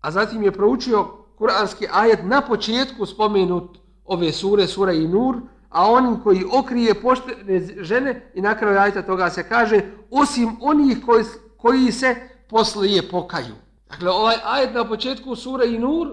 a 0.00 0.10
zatim 0.10 0.42
je 0.42 0.52
proučio 0.52 1.06
kuranski 1.38 1.86
ajet 1.92 2.20
na 2.24 2.40
početku 2.40 3.06
spomenut 3.06 3.78
ove 4.04 4.32
sure, 4.32 4.66
sura 4.66 4.92
i 4.92 5.08
nur, 5.08 5.36
a 5.68 5.90
on 5.90 6.20
koji 6.22 6.44
okrije 6.52 6.94
poštene 6.94 7.60
žene 7.80 8.30
i 8.34 8.40
na 8.40 8.54
kraju 8.58 8.78
ajta 8.78 9.02
toga 9.02 9.30
se 9.30 9.48
kaže 9.48 9.80
osim 10.10 10.56
onih 10.60 10.98
koji, 11.06 11.24
koji 11.56 11.92
se 11.92 12.14
poslije 12.48 13.08
pokaju. 13.08 13.54
Dakle, 13.90 14.10
ovaj 14.10 14.36
ajet 14.44 14.74
na 14.74 14.88
početku 14.88 15.36
sura 15.36 15.64
i 15.64 15.78
nur 15.78 16.08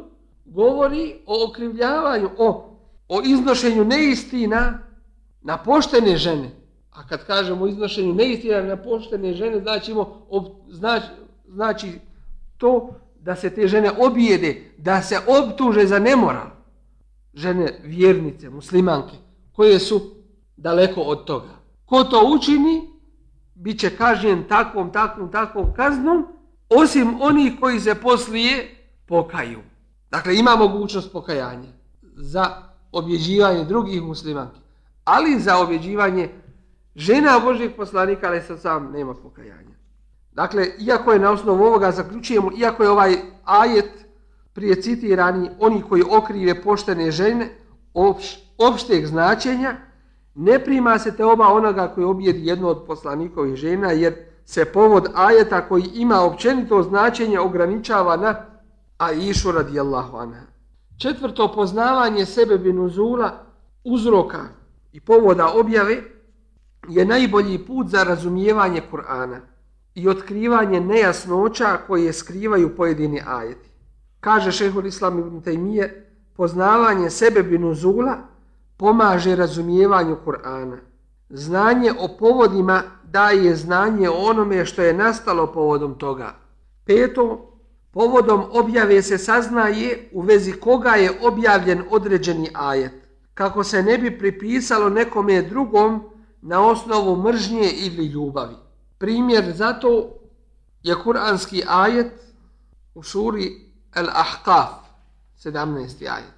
govori 0.46 1.16
o 1.26 1.46
okrivljavanju, 1.50 2.30
o, 2.38 2.78
o 3.10 3.22
iznošenju 3.26 3.86
neistina 3.86 4.80
na 5.42 5.58
poštene 5.58 6.18
žene. 6.18 6.50
A 6.92 7.08
kad 7.08 7.26
kažemo 7.26 7.68
iznošenju 7.68 8.14
neistina 8.14 8.62
na 8.62 8.78
poštene 8.78 9.34
žene, 9.34 9.60
znači, 9.60 9.96
ob, 10.30 10.46
znači, 10.70 11.08
znači 11.48 12.00
to 12.58 12.90
da 13.28 13.36
se 13.36 13.50
te 13.50 13.68
žene 13.68 13.92
objede, 14.00 14.72
da 14.78 15.02
se 15.02 15.20
obtuže 15.28 15.88
za 15.88 16.00
nemoral. 16.00 16.48
Žene 17.34 17.80
vjernice, 17.84 18.50
muslimanke, 18.50 19.16
koje 19.52 19.80
su 19.80 20.02
daleko 20.58 21.02
od 21.02 21.26
toga. 21.26 21.60
Ko 21.86 22.04
to 22.04 22.22
učini, 22.36 22.82
bit 23.56 23.80
će 23.80 23.90
kažnjen 23.98 24.44
takvom, 24.48 24.92
takvom, 24.92 25.32
takvom 25.32 25.74
kaznom, 25.74 26.26
osim 26.70 27.22
onih 27.22 27.54
koji 27.60 27.80
se 27.80 27.96
poslije 27.96 28.76
pokaju. 29.06 29.60
Dakle, 30.12 30.38
ima 30.38 30.56
mogućnost 30.56 31.12
pokajanja 31.12 31.70
za 32.16 32.46
objeđivanje 32.92 33.64
drugih 33.64 34.04
muslimanki, 34.04 34.60
ali 35.04 35.40
za 35.40 35.58
objeđivanje 35.58 36.30
žena 36.96 37.40
Božih 37.40 37.72
poslanika, 37.78 38.28
ali 38.28 38.42
sa 38.42 38.58
sam 38.58 38.92
nema 38.92 39.14
pokajanja. 39.14 39.67
Dakle, 40.38 40.68
iako 40.80 41.14
je 41.14 41.20
na 41.20 41.32
osnovu 41.32 41.64
ovoga 41.64 41.92
zaključujemo, 41.92 42.52
iako 42.58 42.84
je 42.84 42.90
ovaj 42.90 43.16
ajet 43.46 44.06
prije 44.54 44.82
citirani, 44.82 45.50
oni 45.60 45.82
koji 45.90 46.04
okrive 46.12 46.62
poštene 46.62 47.12
žene, 47.12 47.50
opš, 47.94 48.26
opšteg 48.58 49.06
značenja, 49.06 49.76
ne 50.36 50.60
prima 50.60 51.00
se 51.00 51.16
te 51.16 51.26
oba 51.26 51.48
onoga 51.48 51.88
koji 51.96 52.06
objedi 52.06 52.48
jednu 52.48 52.68
od 52.68 52.84
poslanikovih 52.88 53.56
žena, 53.56 53.92
jer 53.92 54.14
se 54.46 54.66
povod 54.66 55.08
ajeta 55.16 55.68
koji 55.68 55.84
ima 55.94 56.22
općenito 56.22 56.84
značenje 56.84 57.40
ograničava 57.40 58.18
na 58.18 58.36
Aishu 58.98 59.52
radijallahu 59.52 60.18
anha. 60.18 60.46
Četvrto 60.98 61.52
poznavanje 61.56 62.26
sebe 62.26 62.58
binuzula, 62.58 63.32
uzroka 63.84 64.42
i 64.94 65.00
povoda 65.00 65.52
objave 65.56 66.04
je 66.90 67.06
najbolji 67.06 67.58
put 67.58 67.88
za 67.88 68.04
razumijevanje 68.04 68.82
Kur'ana 68.92 69.40
i 69.98 70.10
otkrivanje 70.10 70.80
nejasnoća 70.80 71.78
koje 71.88 72.14
skrivaju 72.14 72.76
pojedini 72.76 73.22
ajeti. 73.28 73.70
Kaže 74.20 74.52
šehol 74.52 74.86
islam 74.86 75.20
ibn 75.20 75.42
Taymiye, 75.42 75.90
poznavanje 76.36 77.10
sebe 77.10 77.44
binuzula 77.44 78.18
pomaže 78.78 79.36
razumijevanju 79.36 80.18
Kur'ana. 80.26 80.78
Znanje 81.30 81.92
o 82.00 82.08
povodima 82.20 82.84
daje 83.04 83.56
znanje 83.56 84.10
o 84.10 84.14
onome 84.14 84.66
što 84.66 84.82
je 84.82 84.94
nastalo 84.94 85.48
povodom 85.48 85.98
toga. 85.98 86.36
Peto, 86.86 87.54
povodom 87.92 88.44
objave 88.52 89.02
se 89.02 89.18
saznaje 89.18 90.10
u 90.12 90.22
vezi 90.22 90.52
koga 90.52 90.92
je 90.92 91.12
objavljen 91.22 91.84
određeni 91.90 92.50
ajet, 92.54 92.94
kako 93.34 93.64
se 93.64 93.84
ne 93.84 93.98
bi 93.98 94.20
pripisalo 94.20 94.90
nekome 94.90 95.42
drugom 95.42 96.04
na 96.42 96.68
osnovu 96.68 97.16
mržnje 97.16 97.72
ili 97.72 98.06
ljubavi. 98.06 98.67
Primjer 98.98 99.54
zato 99.54 100.20
je 100.84 100.96
kuranski 101.04 101.64
ajet 101.68 102.14
u 102.96 103.04
suri 103.04 103.72
Al-Ahqaf, 103.94 104.70
17. 105.38 106.08
ajet, 106.08 106.34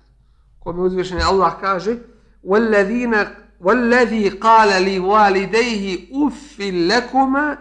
kome 0.59 0.81
uzvišeni 0.81 1.21
Allah 1.21 1.53
kaže 1.61 1.97
وَالَّذِينَ 2.43 3.15
والذي 3.59 4.30
قال 4.30 4.95
لوالديه 4.95 6.08
اف 6.27 6.59
لكما 6.59 7.58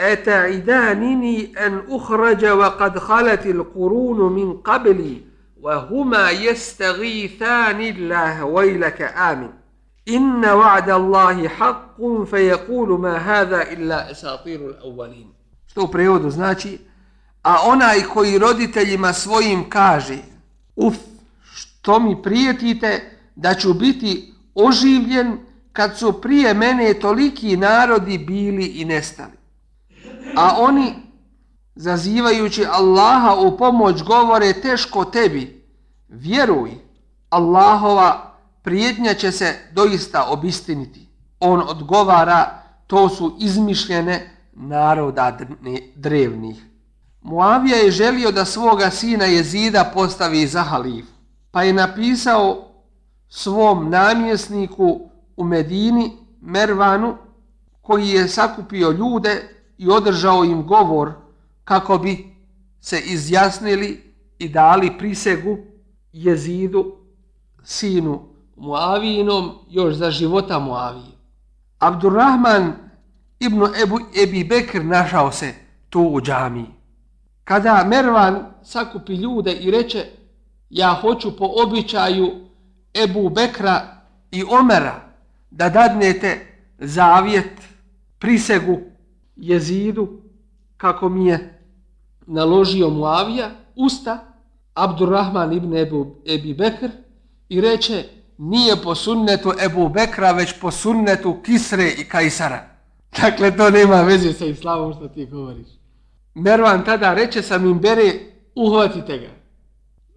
اتعدانني 0.00 1.66
ان 1.66 1.82
اخرج 1.88 2.46
وقد 2.46 2.98
خلت 2.98 3.46
القرون 3.46 4.32
من 4.32 4.56
قبلي 4.56 5.20
وهما 5.60 6.30
يستغيثان 6.30 7.80
الله 7.80 8.44
ويلك 8.44 9.02
inna 10.06 10.54
wa'da 10.54 10.94
Allahi 10.94 11.48
haqqun 11.48 12.26
fe 12.26 12.46
yakulu 12.46 12.98
ma 12.98 13.18
hadha 13.18 13.62
illa 13.72 14.06
asatirul 14.10 14.74
awwalin. 14.84 15.26
Što 15.66 15.84
u 15.84 15.88
prevodu 15.88 16.30
znači 16.30 16.78
a 17.42 17.56
onaj 17.64 18.02
koji 18.02 18.38
roditeljima 18.38 19.12
svojim 19.12 19.70
kaže 19.70 20.18
uf 20.76 20.94
što 21.42 22.00
mi 22.00 22.22
prijetite 22.22 23.18
da 23.36 23.54
ću 23.54 23.74
biti 23.74 24.34
oživljen 24.54 25.38
kad 25.72 25.98
su 25.98 26.20
prije 26.20 26.54
mene 26.54 26.94
toliki 26.94 27.56
narodi 27.56 28.18
bili 28.18 28.66
i 28.66 28.84
nestali. 28.84 29.32
A 30.36 30.56
oni, 30.58 30.94
zazivajući 31.74 32.66
Allaha 32.66 33.34
u 33.34 33.56
pomoć, 33.58 34.02
govore 34.02 34.52
teško 34.52 35.04
tebi, 35.04 35.64
vjeruj, 36.08 36.70
Allahova 37.30 38.33
prijetnja 38.64 39.14
će 39.14 39.32
se 39.32 39.54
doista 39.72 40.24
obistiniti. 40.28 41.08
On 41.40 41.62
odgovara, 41.68 42.62
to 42.86 43.08
su 43.08 43.36
izmišljene 43.40 44.30
naroda 44.52 45.38
drevnih. 45.94 46.64
Muavija 47.22 47.76
je 47.76 47.90
želio 47.90 48.32
da 48.32 48.44
svoga 48.44 48.90
sina 48.90 49.24
Jezida 49.24 49.90
postavi 49.94 50.46
za 50.46 50.62
halif, 50.62 51.04
pa 51.50 51.62
je 51.62 51.72
napisao 51.72 52.68
svom 53.28 53.90
namjesniku 53.90 55.00
u 55.36 55.44
Medini, 55.44 56.12
Mervanu, 56.40 57.16
koji 57.82 58.08
je 58.08 58.28
sakupio 58.28 58.90
ljude 58.90 59.48
i 59.78 59.88
održao 59.88 60.44
im 60.44 60.66
govor 60.66 61.12
kako 61.64 61.98
bi 61.98 62.34
se 62.80 63.00
izjasnili 63.00 64.14
i 64.38 64.48
dali 64.48 64.98
prisegu 64.98 65.58
jezidu, 66.12 66.96
sinu 67.64 68.33
Muavinom, 68.56 69.50
još 69.70 69.94
za 69.94 70.10
života 70.10 70.58
Muavije. 70.58 71.14
Abdurrahman 71.78 72.72
ibn 73.40 73.62
Ebu, 73.82 73.98
Ebi 74.22 74.44
Bekr 74.44 74.84
našao 74.84 75.32
se 75.32 75.54
tu 75.90 76.00
u 76.00 76.20
džamiji. 76.20 76.66
Kada 77.44 77.84
Mervan 77.86 78.46
sakupi 78.62 79.14
ljude 79.14 79.52
i 79.52 79.70
reče 79.70 80.06
ja 80.70 80.98
hoću 81.00 81.36
po 81.36 81.50
običaju 81.66 82.30
Ebu 83.04 83.30
Bekra 83.30 84.02
i 84.30 84.44
Omera 84.44 85.00
da 85.50 85.68
dadnete 85.68 86.46
zavjet, 86.78 87.60
prisegu 88.18 88.80
jezidu 89.36 90.08
kako 90.76 91.08
mi 91.08 91.26
je 91.26 91.60
naložio 92.26 92.90
Muavija, 92.90 93.50
usta 93.76 94.18
Abdurrahman 94.74 95.52
ibn 95.52 95.76
Ebu 95.76 96.16
Ebi 96.26 96.54
Bekr 96.54 96.88
i 97.48 97.60
reče 97.60 98.04
nije 98.38 98.76
po 98.82 98.94
sunnetu 98.94 99.52
Ebu 99.64 99.88
Bekra, 99.88 100.32
već 100.32 100.60
po 100.60 100.70
sunnetu 100.70 101.40
Kisre 101.42 101.90
i 101.98 102.04
Kajsara. 102.04 102.74
Dakle, 103.20 103.56
to 103.56 103.70
nema 103.70 104.02
veze 104.02 104.32
sa 104.32 104.44
islamom 104.44 104.94
što 104.94 105.08
ti 105.08 105.26
govoriš. 105.26 105.66
Mervan 106.34 106.84
tada 106.84 107.14
reče 107.14 107.42
sa 107.42 107.58
Mimbere, 107.58 108.12
uhvatite 108.54 109.18
ga. 109.18 109.30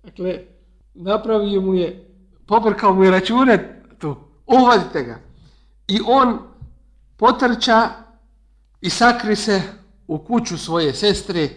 Dakle, 0.04 0.40
napravio 0.94 1.62
mu 1.62 1.74
je, 1.74 2.16
poprkao 2.48 2.94
mu 2.94 3.04
je 3.04 3.12
račune 3.12 3.82
tu, 4.00 4.16
uhvatite 4.46 5.04
ga. 5.04 5.20
I 5.88 6.00
on 6.08 6.40
potrča 7.18 7.90
i 8.82 8.90
sakri 8.90 9.36
se 9.36 9.62
u 10.08 10.18
kuću 10.18 10.58
svoje 10.58 10.94
sestre, 10.94 11.50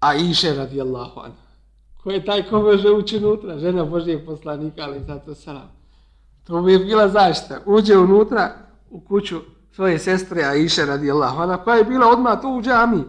a 0.00 0.14
iše 0.14 0.54
radijallahu 0.54 1.20
anha. 1.20 1.50
Ko 2.02 2.10
je 2.10 2.24
taj 2.24 2.42
ko 2.42 2.62
može 2.62 2.90
ući 2.90 3.16
unutra? 3.16 3.58
Žena 3.58 3.84
Božijeg 3.84 4.26
poslanika, 4.26 4.82
ali 4.82 5.00
zato 5.06 5.34
salam. 5.34 5.79
To 6.44 6.62
bi 6.62 6.72
je 6.72 6.78
bila 6.78 7.08
zašta. 7.08 7.60
Uđe 7.66 7.96
unutra 7.96 8.54
u 8.90 9.00
kuću 9.00 9.40
svoje 9.72 9.98
sestre, 9.98 10.44
Aisha 10.44 10.84
radijallahu 10.84 11.42
anha, 11.42 11.56
koja 11.56 11.76
je 11.76 11.84
bila 11.84 12.08
odmah 12.08 12.40
tu 12.40 12.48
u 12.48 12.62
džami. 12.62 13.04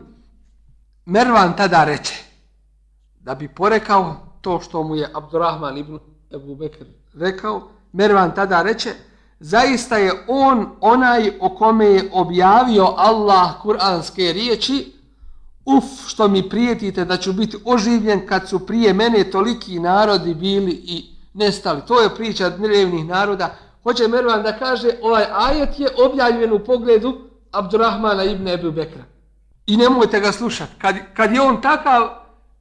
Mervan 1.05 1.57
tada 1.57 1.83
reče, 1.83 2.13
da 3.19 3.35
bi 3.35 3.47
porekao 3.47 4.15
to 4.41 4.59
što 4.59 4.83
mu 4.83 4.95
je 4.95 5.09
Abdurrahman 5.13 5.77
ibn 5.77 5.99
Ebu 6.33 6.55
Bekr 6.55 6.85
rekao, 7.13 7.67
Mervan 7.93 8.35
tada 8.35 8.61
reče, 8.61 8.93
zaista 9.39 9.97
je 9.97 10.11
on 10.27 10.69
onaj 10.81 11.31
o 11.39 11.49
kome 11.55 11.85
je 11.85 12.09
objavio 12.13 12.93
Allah 12.97 13.61
kuranske 13.61 14.33
riječi 14.33 14.93
uf 15.65 15.83
što 16.07 16.27
mi 16.27 16.49
prijetite 16.49 17.05
da 17.05 17.17
ću 17.17 17.33
biti 17.33 17.57
oživljen 17.65 18.27
kad 18.27 18.49
su 18.49 18.65
prije 18.65 18.93
mene 18.93 19.23
toliki 19.23 19.79
narodi 19.79 20.33
bili 20.33 20.71
i 20.71 21.15
nestali. 21.33 21.81
To 21.87 22.01
je 22.01 22.15
priča 22.15 22.49
drevnih 22.49 23.05
naroda. 23.05 23.55
Hoće 23.83 24.07
Mervan 24.07 24.43
da 24.43 24.57
kaže 24.57 24.89
ovaj 25.01 25.25
ajet 25.33 25.79
je 25.79 25.87
objavljen 26.05 26.53
u 26.53 26.59
pogledu 26.59 27.17
Abdurrahmana 27.51 28.23
ibn 28.23 28.47
Ebu 28.47 28.71
Bekra. 28.71 29.03
I 29.65 29.77
nemojte 29.77 30.19
ga 30.19 30.31
slušati. 30.31 30.71
Kad, 30.77 30.95
kad 31.13 31.33
je 31.33 31.41
on 31.41 31.61
takav 31.61 32.09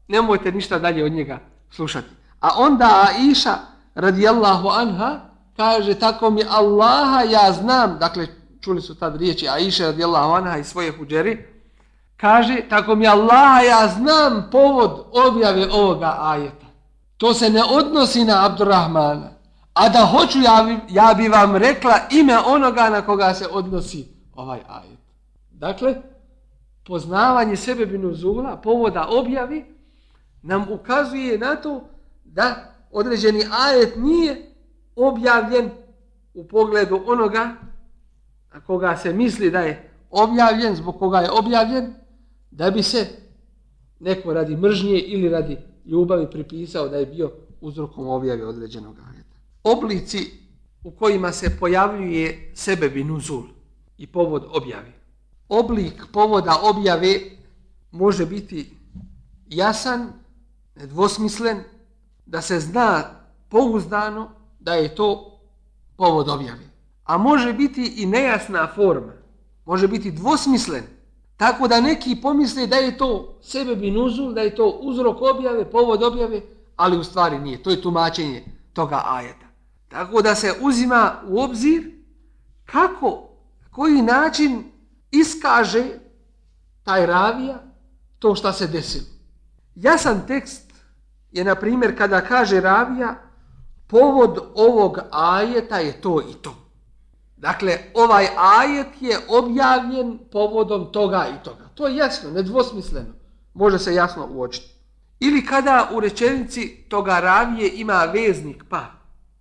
nemojte 0.09 0.53
ništa 0.53 0.79
dalje 0.79 1.05
od 1.05 1.13
njega 1.13 1.39
slušati. 1.71 2.09
A 2.41 2.49
onda 2.57 3.07
Aisha 3.09 3.55
radijallahu 3.95 4.69
anha 4.69 5.21
kaže 5.57 5.95
tako 5.95 6.31
mi 6.31 6.45
Allaha 6.49 7.23
ja 7.23 7.53
znam, 7.53 7.99
dakle 7.99 8.27
čuli 8.61 8.83
su 8.83 8.95
tad 8.95 9.17
riječi 9.17 9.49
Aisha 9.49 9.85
radijallahu 9.85 10.33
anha 10.33 10.57
i 10.57 10.65
svoje 10.65 10.93
huđeri, 10.99 11.45
kaže 12.17 12.61
tako 12.69 12.95
mi 12.95 13.07
Allaha 13.07 13.61
ja 13.61 13.89
znam 13.89 14.49
povod 14.53 15.07
objave 15.29 15.69
ovoga 15.73 16.17
ajeta. 16.21 16.67
To 17.21 17.35
se 17.35 17.51
ne 17.51 17.63
odnosi 17.65 18.25
na 18.25 18.47
Abdurrahmana. 18.47 19.31
A 19.75 19.89
da 19.89 19.99
hoću, 19.99 20.39
ja 20.41 20.65
bi, 20.67 20.95
ja 20.95 21.15
bi 21.17 21.29
vam 21.29 21.57
rekla 21.57 21.99
ime 22.11 22.39
onoga 22.39 22.91
na 22.91 23.03
koga 23.03 23.35
se 23.35 23.47
odnosi 23.53 24.09
ovaj 24.35 24.61
ajet. 24.69 24.99
Dakle, 25.51 25.95
poznavanje 26.87 27.57
sebe 27.57 27.87
binuzula, 27.87 28.57
povoda 28.57 29.09
objavi, 29.11 29.65
nam 30.43 30.67
ukazuje 30.71 31.39
na 31.39 31.57
to 31.57 31.85
da 32.25 32.75
određeni 32.91 33.45
ajet 33.51 33.97
nije 33.97 34.53
objavljen 34.97 35.71
u 36.35 36.49
pogledu 36.49 37.01
onoga 37.07 37.55
na 38.55 38.61
koga 38.61 38.97
se 38.97 39.13
misli 39.13 39.51
da 39.51 39.61
je 39.61 39.91
objavljen, 40.11 40.75
zbog 40.75 40.99
koga 40.99 41.19
je 41.19 41.31
objavljen, 41.31 41.95
da 42.51 42.71
bi 42.71 42.83
se 42.83 43.07
neko 44.01 44.33
radi 44.33 44.57
mržnje 44.57 44.99
ili 44.99 45.29
radi 45.29 45.70
ljubavi 45.85 46.31
pripisao 46.31 46.89
da 46.89 46.97
je 46.97 47.07
bio 47.07 47.33
uzrokom 47.61 48.09
objave 48.09 48.47
određenog 48.47 48.97
ajeta. 48.99 49.37
Oblici 49.63 50.31
u 50.85 50.91
kojima 50.91 51.33
se 51.33 51.57
pojavljuje 51.61 52.53
sebebi 52.55 53.05
nuzul 53.05 53.43
i 53.99 54.07
povod 54.07 54.45
objave. 54.53 54.93
Oblik 55.49 56.03
povoda 56.13 56.61
objave 56.63 57.21
može 57.91 58.27
biti 58.27 58.77
jasan, 59.49 60.13
dvosmislen, 60.77 61.59
da 62.27 62.43
se 62.43 62.61
zna 62.61 63.05
pouzdano 63.49 64.31
da 64.61 64.75
je 64.75 64.95
to 64.95 65.41
povod 65.97 66.29
objave. 66.29 66.71
A 67.05 67.19
može 67.19 67.53
biti 67.53 67.95
i 67.97 68.07
nejasna 68.07 68.73
forma, 68.75 69.13
može 69.65 69.89
biti 69.89 70.11
dvosmislen, 70.11 70.83
tako 71.41 71.69
da 71.69 71.81
neki 71.81 72.17
pomisle 72.23 72.67
da 72.67 72.77
je 72.77 72.99
to 72.99 73.39
sebe 73.43 73.77
binuzul, 73.77 74.33
da 74.33 74.41
je 74.41 74.55
to 74.55 74.67
uzrok 74.67 75.23
objave, 75.23 75.71
povod 75.71 76.03
objave, 76.03 76.41
ali 76.77 76.99
u 76.99 77.05
stvari 77.05 77.39
nije. 77.39 77.63
To 77.63 77.71
je 77.71 77.83
tumačenje 77.83 78.45
toga 78.73 79.03
ajeta. 79.07 79.47
Tako 79.89 80.23
da 80.23 80.35
se 80.35 80.55
uzima 80.61 81.23
u 81.27 81.41
obzir 81.41 81.91
kako, 82.65 83.29
koji 83.71 84.03
način 84.03 84.65
iskaže 85.11 85.85
taj 86.85 87.07
ravija 87.07 87.63
to 88.19 88.35
šta 88.35 88.53
se 88.53 88.67
desilo. 88.67 89.07
Jasan 89.75 90.27
tekst 90.27 90.73
je, 91.33 91.45
na 91.45 91.55
primjer, 91.55 91.99
kada 91.99 92.21
kaže 92.21 92.61
ravija, 92.61 93.15
povod 93.87 94.39
ovog 94.55 94.99
ajeta 95.11 95.79
je 95.79 96.01
to 96.01 96.21
i 96.21 96.35
to. 96.43 96.55
Dakle, 97.41 97.79
ovaj 97.95 98.27
ajet 98.37 98.87
je 99.01 99.19
objavljen 99.29 100.19
povodom 100.33 100.93
toga 100.93 101.27
i 101.29 101.45
toga. 101.45 101.69
To 101.75 101.87
je 101.87 101.97
jasno, 101.97 102.31
nedvosmisleno. 102.31 103.15
Može 103.55 103.79
se 103.79 103.95
jasno 103.95 104.29
uočiti. 104.31 104.75
Ili 105.21 105.47
kada 105.47 105.89
u 105.93 106.01
rečenici 106.01 106.85
toga 106.89 107.21
ravije 107.21 107.71
ima 107.75 108.05
veznik 108.05 108.65
pa. 108.69 108.87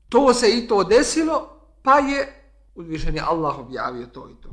To 0.10 0.34
se 0.34 0.50
i 0.50 0.68
to 0.68 0.84
desilo, 0.84 1.50
pa 1.84 2.00
je 2.00 2.52
uzvišen 2.76 3.20
Allah 3.28 3.60
objavio 3.60 4.06
to 4.06 4.30
i 4.30 4.42
to. 4.44 4.50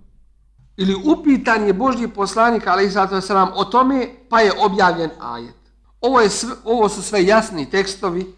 Ili 0.76 0.94
upitan 1.04 1.66
je 1.66 1.72
Božji 1.72 2.08
poslanik, 2.08 2.66
ali 2.66 2.86
i 2.86 2.90
sada 2.90 3.52
o 3.54 3.64
tome, 3.64 4.08
pa 4.28 4.40
je 4.40 4.52
objavljen 4.60 5.10
ajet. 5.20 5.54
Ovo, 6.00 6.20
je 6.20 6.30
sve, 6.30 6.54
ovo 6.64 6.88
su 6.88 7.02
sve 7.02 7.24
jasni 7.24 7.70
tekstovi 7.70 8.34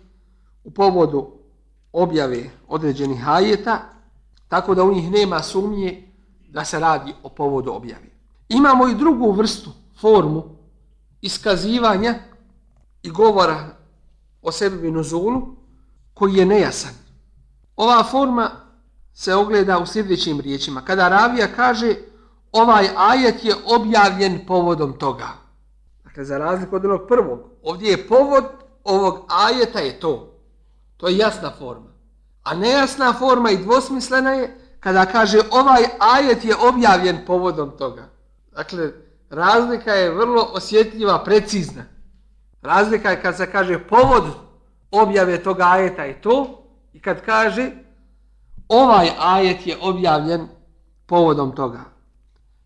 u 0.64 0.70
povodu 0.70 1.32
objave 1.92 2.50
određenih 2.68 3.28
ajeta, 3.28 3.97
tako 4.48 4.74
da 4.74 4.84
u 4.84 4.92
njih 4.92 5.10
nema 5.10 5.42
sumnje 5.42 6.12
da 6.48 6.64
se 6.64 6.80
radi 6.80 7.14
o 7.22 7.28
povodu 7.28 7.72
objave. 7.72 8.08
Imamo 8.48 8.88
i 8.88 8.94
drugu 8.94 9.32
vrstu, 9.32 9.70
formu 10.00 10.44
iskazivanja 11.20 12.14
i 13.02 13.10
govora 13.10 13.76
o 14.42 14.52
sebi 14.52 14.90
nuzulu, 14.90 15.42
koji 16.14 16.34
je 16.34 16.46
nejasan. 16.46 16.94
Ova 17.76 18.04
forma 18.04 18.50
se 19.14 19.34
ogleda 19.34 19.78
u 19.78 19.86
sljedećim 19.86 20.40
riječima. 20.40 20.80
Kada 20.80 21.08
Ravija 21.08 21.48
kaže 21.56 21.94
ovaj 22.52 22.88
ajet 22.96 23.44
je 23.44 23.54
objavljen 23.66 24.46
povodom 24.46 24.98
toga. 24.98 25.28
Dakle, 26.04 26.24
za 26.24 26.38
razliku 26.38 26.76
od 26.76 26.84
onog 26.84 27.00
prvog, 27.08 27.40
ovdje 27.62 27.90
je 27.90 28.08
povod 28.08 28.44
ovog 28.84 29.26
ajeta 29.28 29.78
je 29.78 30.00
to. 30.00 30.34
To 30.96 31.08
je 31.08 31.16
jasna 31.16 31.52
forma. 31.58 31.87
A 32.48 32.54
nejasna 32.54 33.12
forma 33.12 33.50
i 33.50 33.56
dvosmislena 33.56 34.30
je 34.30 34.56
kada 34.80 35.06
kaže 35.06 35.38
ovaj 35.50 35.84
ajet 35.98 36.44
je 36.44 36.56
objavljen 36.56 37.18
povodom 37.26 37.70
toga. 37.78 38.08
Dakle, 38.52 38.92
razlika 39.30 39.92
je 39.92 40.14
vrlo 40.14 40.42
osjetljiva, 40.52 41.24
precizna. 41.24 41.84
Razlika 42.62 43.10
je 43.10 43.22
kad 43.22 43.36
se 43.36 43.52
kaže 43.52 43.78
povod 43.78 44.24
objave 44.90 45.42
toga 45.42 45.64
ajeta 45.64 46.06
i 46.06 46.20
to 46.20 46.64
i 46.92 47.00
kad 47.00 47.24
kaže 47.24 47.70
ovaj 48.68 49.10
ajet 49.18 49.66
je 49.66 49.76
objavljen 49.80 50.48
povodom 51.06 51.56
toga. 51.56 51.80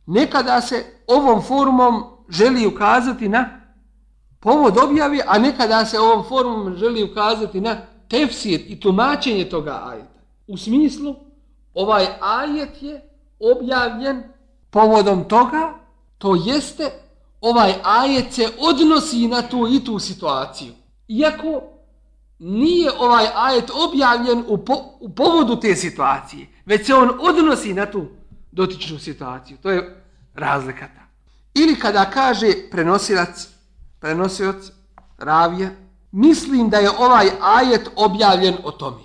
Nekada 0.07 0.61
se 0.61 0.85
ovom 1.07 1.43
formom 1.43 2.05
želi 2.29 2.67
ukazati 2.67 3.29
na 3.29 3.61
povod 4.41 4.79
objave, 4.79 5.21
a 5.27 5.39
nekada 5.39 5.85
se 5.85 6.01
ovom 6.01 6.25
formom 6.29 6.77
želi 6.77 7.05
ukazati 7.05 7.61
na 7.61 7.77
tefsir 8.13 8.61
i 8.67 8.81
tumačenje 8.81 9.45
toga 9.49 9.83
ajeta. 9.85 10.21
U 10.47 10.57
smislu, 10.57 11.17
ovaj 11.75 12.07
ajet 12.21 12.83
je 12.83 13.01
objavljen 13.41 14.23
povodom 14.71 15.25
toga, 15.29 15.75
to 16.19 16.35
jeste, 16.45 16.91
ovaj 17.41 17.75
ajet 17.85 18.33
se 18.33 18.49
odnosi 18.59 19.29
na 19.29 19.43
tu 19.43 19.69
i 19.71 19.85
tu 19.85 19.99
situaciju. 19.99 20.73
Iako 21.09 21.63
nije 22.39 22.91
ovaj 22.99 23.27
ajet 23.35 23.71
objavljen 23.89 24.45
u, 24.49 24.59
po, 24.59 24.75
u 25.01 25.15
povodu 25.15 25.61
te 25.61 25.77
situacije, 25.77 26.47
već 26.67 26.87
se 26.87 26.95
on 26.95 27.11
odnosi 27.21 27.75
na 27.75 27.87
tu 27.87 28.07
dotičnu 28.51 28.99
situaciju. 28.99 29.57
To 29.63 29.71
je 29.71 30.05
razlikata. 30.35 31.01
Ili 31.55 31.79
kada 31.79 32.11
kaže 32.11 32.53
prenosilac, 32.71 33.49
prenosilac, 34.01 34.71
ravija, 35.19 35.71
mislim 36.13 36.71
da 36.71 36.77
je 36.77 36.91
ovaj 36.99 37.31
ajet 37.41 37.91
objavljen 37.97 38.57
o 38.65 38.71
tome. 38.71 39.03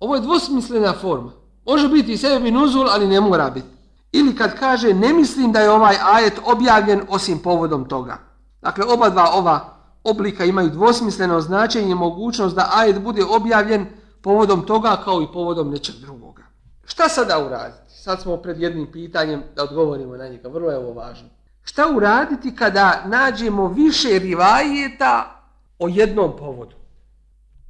Ovo 0.00 0.14
je 0.14 0.20
dvosmislena 0.20 0.92
forma. 1.00 1.32
Može 1.66 1.88
biti 1.88 2.12
i 2.12 2.16
sebi 2.16 2.52
ali 2.90 3.06
ne 3.06 3.20
mora 3.20 3.50
biti. 3.50 3.66
Ili 4.12 4.36
kad 4.36 4.58
kaže 4.58 4.94
ne 4.94 5.12
mislim 5.12 5.52
da 5.52 5.60
je 5.60 5.70
ovaj 5.70 5.96
ajet 6.12 6.40
objavljen 6.44 7.02
osim 7.08 7.38
povodom 7.38 7.88
toga. 7.88 8.18
Dakle, 8.62 8.84
oba 8.84 9.08
dva 9.08 9.30
ova 9.34 9.78
oblika 10.04 10.44
imaju 10.44 10.70
dvosmisleno 10.70 11.40
značenje 11.40 11.90
i 11.90 11.94
mogućnost 11.94 12.56
da 12.56 12.70
ajet 12.74 13.00
bude 13.00 13.24
objavljen 13.24 13.86
povodom 14.22 14.66
toga 14.66 14.96
kao 15.04 15.22
i 15.22 15.32
povodom 15.32 15.70
nečeg 15.70 15.94
drugoga. 15.94 16.42
Šta 16.84 17.08
sada 17.08 17.44
uraditi? 17.46 17.94
Sad 18.02 18.22
smo 18.22 18.36
pred 18.36 18.60
jednim 18.60 18.92
pitanjem 18.92 19.42
da 19.56 19.62
odgovorimo 19.64 20.16
na 20.16 20.28
njega. 20.28 20.48
Vrlo 20.48 20.70
je 20.70 20.78
ovo 20.78 20.92
važno. 20.92 21.28
Šta 21.62 21.88
uraditi 21.96 22.56
kada 22.56 23.02
nađemo 23.06 23.68
više 23.68 24.18
rivajeta 24.18 25.37
o 25.78 25.88
jednom 25.88 26.36
povodu? 26.38 26.76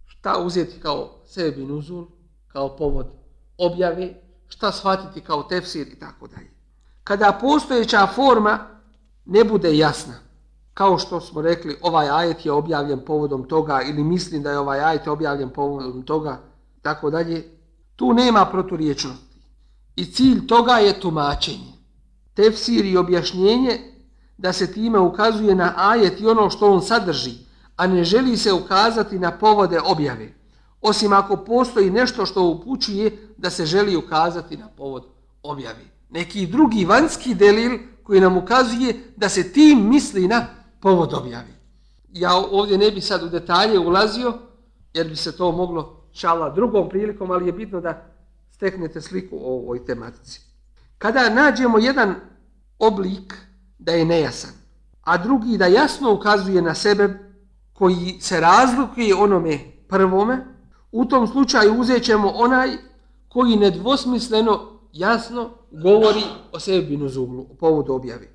Šta 0.06 0.38
uzeti 0.38 0.80
kao 0.80 1.10
sebi 1.26 1.64
nuzul, 1.64 2.06
kao 2.48 2.76
povod 2.76 3.06
objave, 3.58 4.14
šta 4.48 4.72
shvatiti 4.72 5.20
kao 5.20 5.42
tefsir 5.42 5.88
i 5.88 5.98
tako 5.98 6.26
dalje. 6.26 6.50
Kada 7.04 7.38
postojeća 7.40 8.06
forma 8.06 8.58
ne 9.24 9.44
bude 9.44 9.76
jasna, 9.76 10.14
kao 10.74 10.98
što 10.98 11.20
smo 11.20 11.42
rekli, 11.42 11.78
ovaj 11.82 12.08
ajet 12.10 12.46
je 12.46 12.52
objavljen 12.52 13.00
povodom 13.04 13.48
toga 13.48 13.80
ili 13.82 14.04
mislim 14.04 14.42
da 14.42 14.50
je 14.50 14.58
ovaj 14.58 14.80
ajet 14.80 15.06
objavljen 15.08 15.50
povodom 15.50 16.02
toga, 16.02 16.40
tako 16.82 17.10
dalje, 17.10 17.44
tu 17.96 18.12
nema 18.12 18.46
proturječnosti. 18.46 19.40
I 19.96 20.04
cilj 20.04 20.46
toga 20.46 20.72
je 20.72 21.00
tumačenje. 21.00 21.72
Tefsir 22.34 22.84
i 22.84 22.96
objašnjenje 22.96 23.78
da 24.36 24.52
se 24.52 24.72
time 24.72 24.98
ukazuje 24.98 25.54
na 25.54 25.74
ajet 25.76 26.20
i 26.20 26.26
ono 26.26 26.50
što 26.50 26.72
on 26.72 26.82
sadrži, 26.82 27.34
a 27.78 27.86
ne 27.86 28.04
želi 28.04 28.36
se 28.36 28.52
ukazati 28.52 29.18
na 29.18 29.30
povode 29.38 29.80
objave, 29.80 30.34
osim 30.80 31.12
ako 31.12 31.36
postoji 31.36 31.90
nešto 31.90 32.26
što 32.26 32.42
upućuje 32.42 33.28
da 33.36 33.50
se 33.50 33.66
želi 33.66 33.96
ukazati 33.96 34.56
na 34.56 34.68
povod 34.68 35.06
objave. 35.42 35.84
Neki 36.10 36.46
drugi 36.46 36.84
vanjski 36.84 37.34
delil 37.34 37.78
koji 38.02 38.20
nam 38.20 38.36
ukazuje 38.36 38.94
da 39.16 39.28
se 39.28 39.52
tim 39.52 39.88
misli 39.88 40.28
na 40.28 40.46
povod 40.80 41.14
objave. 41.14 41.58
Ja 42.12 42.36
ovdje 42.36 42.78
ne 42.78 42.90
bi 42.90 43.00
sad 43.00 43.22
u 43.22 43.28
detalje 43.28 43.78
ulazio, 43.78 44.34
jer 44.94 45.08
bi 45.08 45.16
se 45.16 45.36
to 45.36 45.52
moglo 45.52 46.04
šala 46.12 46.50
drugom 46.50 46.88
prilikom, 46.88 47.30
ali 47.30 47.46
je 47.46 47.52
bitno 47.52 47.80
da 47.80 48.06
steknete 48.50 49.00
sliku 49.00 49.36
o 49.36 49.54
ovoj 49.56 49.84
tematici. 49.84 50.40
Kada 50.98 51.30
nađemo 51.30 51.78
jedan 51.78 52.14
oblik 52.78 53.34
da 53.78 53.92
je 53.92 54.04
nejasan, 54.04 54.50
a 55.02 55.16
drugi 55.16 55.58
da 55.58 55.66
jasno 55.66 56.12
ukazuje 56.12 56.62
na 56.62 56.74
sebe 56.74 57.27
koji 57.78 58.16
se 58.20 58.40
razlikuje 58.40 59.14
onome 59.14 59.58
prvome, 59.88 60.46
u 60.92 61.04
tom 61.04 61.26
slučaju 61.26 61.80
uzet 61.80 62.02
ćemo 62.02 62.28
onaj 62.28 62.70
koji 63.28 63.56
nedvosmisleno 63.56 64.60
jasno 64.92 65.50
govori 65.70 66.22
o 66.52 66.60
sebi 66.60 66.96
nuzulu, 66.96 67.46
o 67.50 67.54
povodu 67.54 67.92
objave. 67.92 68.28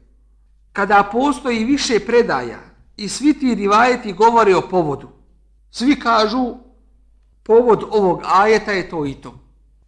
Kada 0.74 1.10
postoji 1.12 1.66
više 1.66 2.00
predaja 2.00 2.60
i 2.98 3.10
svi 3.10 3.40
ti 3.40 3.56
rivajeti 3.56 4.14
govore 4.14 4.56
o 4.56 4.62
povodu, 4.62 5.08
svi 5.72 6.00
kažu 6.00 6.56
povod 7.44 7.84
ovog 7.92 8.22
ajeta 8.26 8.72
je 8.72 8.90
to 8.90 9.06
i 9.06 9.14
to. 9.14 9.34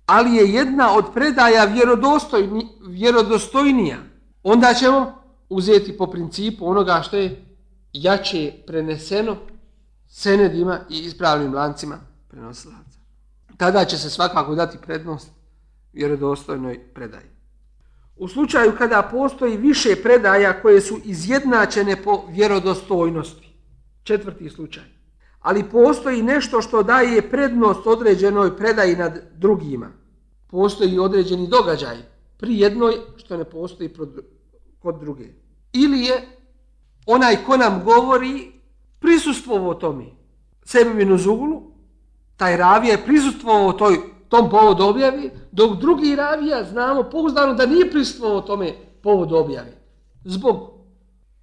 Ali 0.05 0.35
je 0.35 0.53
jedna 0.53 0.93
od 0.93 1.05
predaja 1.13 1.63
vjerodostojni, 1.63 2.67
vjerodostojnija. 2.87 3.97
Onda 4.43 4.73
ćemo 4.73 5.13
uzeti 5.49 5.97
po 5.97 6.07
principu 6.07 6.67
onoga 6.67 7.01
što 7.03 7.17
je 7.17 7.44
jače 8.03 8.51
preneseno 8.67 9.37
senedima 10.07 10.79
i 10.89 10.99
ispravnim 10.99 11.53
lancima 11.53 11.99
prenosilaca. 12.27 12.99
Tada 13.57 13.85
će 13.85 13.97
se 13.97 14.09
svakako 14.09 14.55
dati 14.55 14.77
prednost 14.85 15.29
vjerodostojnoj 15.93 16.79
predaji. 16.93 17.25
U 18.15 18.27
slučaju 18.27 18.73
kada 18.77 19.09
postoji 19.11 19.57
više 19.57 19.95
predaja 20.03 20.61
koje 20.61 20.81
su 20.81 20.99
izjednačene 21.03 22.03
po 22.03 22.23
vjerodostojnosti, 22.29 23.55
četvrti 24.03 24.49
slučaj, 24.49 24.83
ali 25.39 25.69
postoji 25.69 26.23
nešto 26.23 26.61
što 26.61 26.83
daje 26.83 27.29
prednost 27.29 27.87
određenoj 27.87 28.57
predaji 28.57 28.95
nad 28.95 29.23
drugima, 29.33 29.89
postoji 30.47 30.99
određeni 30.99 31.47
događaj 31.47 31.97
pri 32.37 32.59
jednoj 32.59 32.93
što 33.17 33.37
ne 33.37 33.43
postoji 33.45 33.93
kod 34.79 34.99
druge. 34.99 35.25
Ili 35.73 36.01
je 36.01 36.34
onaj 37.05 37.43
ko 37.45 37.57
nam 37.57 37.83
govori 37.83 38.51
prisustvovao 38.99 39.73
tome 39.73 40.05
sebi 40.65 41.17
zuglu, 41.17 41.61
taj 42.37 42.57
ravija 42.57 42.91
je 42.91 43.05
prisustvovao 43.05 43.73
toj, 43.73 43.97
tom 44.29 44.49
povodu 44.49 44.83
objavi, 44.83 45.31
dok 45.51 45.79
drugi 45.79 46.15
ravija 46.15 46.63
znamo 46.63 47.03
pouzdano 47.03 47.53
da 47.53 47.65
nije 47.65 47.91
prisustvovao 47.91 48.41
tome 48.41 48.73
povodu 49.03 49.35
objavi. 49.35 49.71
Zbog 50.23 50.71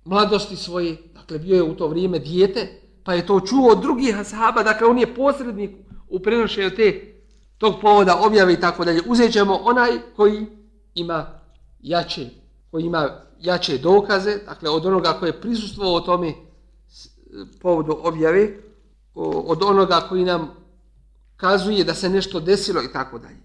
mladosti 0.04 0.56
svoje, 0.56 0.96
dakle 1.14 1.38
bio 1.38 1.54
je 1.54 1.62
u 1.62 1.74
to 1.74 1.88
vrijeme 1.88 2.18
dijete, 2.18 2.80
pa 3.04 3.14
je 3.14 3.26
to 3.26 3.40
čuo 3.40 3.72
od 3.72 3.82
drugih 3.82 4.18
ashaba, 4.18 4.62
dakle 4.62 4.86
on 4.86 4.98
je 4.98 5.14
posrednik 5.14 5.70
u 6.08 6.18
prenošenju 6.18 6.70
te, 6.70 7.14
tog 7.58 7.74
povoda 7.80 8.18
objave 8.26 8.52
i 8.52 8.60
tako 8.60 8.84
dalje. 8.84 9.00
Uzet 9.06 9.32
ćemo 9.32 9.54
onaj 9.54 9.90
koji 10.16 10.46
ima 10.94 11.40
jače, 11.80 12.26
koji 12.70 12.84
ima 12.84 13.08
jače 13.42 13.78
dokaze, 13.78 14.38
dakle 14.46 14.70
od 14.70 14.86
onoga 14.86 15.12
koji 15.12 15.28
je 15.28 15.40
prisustvovao 15.40 16.00
tome 16.00 16.32
povodu 17.60 17.98
objave, 18.02 18.48
od 19.14 19.62
onoga 19.62 20.06
koji 20.08 20.24
nam 20.24 20.50
kazuje 21.36 21.84
da 21.84 21.94
se 21.94 22.08
nešto 22.08 22.40
desilo 22.40 22.82
i 22.82 22.92
tako 22.92 23.18
dalje. 23.18 23.42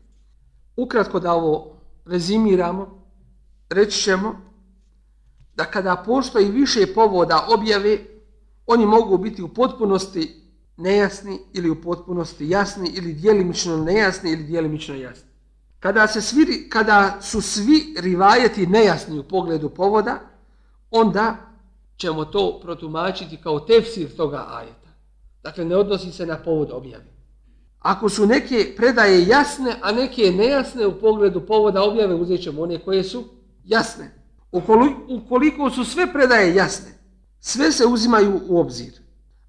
Ukratko 0.75 1.19
da 1.19 1.33
ovo 1.33 1.77
rezimiramo, 2.05 3.03
reći 3.69 4.01
ćemo 4.01 4.41
da 5.55 5.65
kada 5.65 6.03
postoji 6.05 6.51
više 6.51 6.93
povoda 6.93 7.47
objave, 7.49 7.97
oni 8.67 8.85
mogu 8.85 9.17
biti 9.17 9.41
u 9.43 9.47
potpunosti 9.47 10.41
nejasni 10.77 11.39
ili 11.53 11.69
u 11.69 11.81
potpunosti 11.81 12.49
jasni 12.49 12.89
ili 12.89 13.13
dijelimično 13.13 13.77
nejasni 13.77 14.31
ili 14.31 14.43
dijelimično 14.43 14.95
jasni. 14.95 15.26
Kada, 15.79 16.07
se 16.07 16.21
svi, 16.21 16.69
kada 16.69 17.17
su 17.21 17.41
svi 17.41 17.95
rivajeti 17.99 18.67
nejasni 18.67 19.19
u 19.19 19.23
pogledu 19.23 19.69
povoda, 19.69 20.19
onda 20.91 21.37
ćemo 21.97 22.25
to 22.25 22.59
protumačiti 22.63 23.37
kao 23.37 23.59
tefsir 23.59 24.15
toga 24.15 24.45
ajeta. 24.49 24.89
Dakle, 25.43 25.65
ne 25.65 25.75
odnosi 25.75 26.11
se 26.11 26.25
na 26.25 26.37
povod 26.37 26.71
objave. 26.71 27.05
Ako 27.79 28.09
su 28.09 28.25
neke 28.25 28.73
predaje 28.77 29.27
jasne, 29.27 29.75
a 29.81 29.91
neke 29.91 30.31
nejasne 30.31 30.87
u 30.87 30.99
pogledu 30.99 31.45
povoda 31.45 31.83
objave, 31.83 32.15
uzet 32.15 32.43
ćemo 32.43 32.61
one 32.61 32.79
koje 32.79 33.03
su 33.03 33.23
jasne. 33.63 34.11
Ukoliko 35.07 35.69
su 35.69 35.83
sve 35.83 36.13
predaje 36.13 36.55
jasne, 36.55 36.91
sve 37.39 37.71
se 37.71 37.85
uzimaju 37.85 38.41
u 38.47 38.59
obzir. 38.59 38.93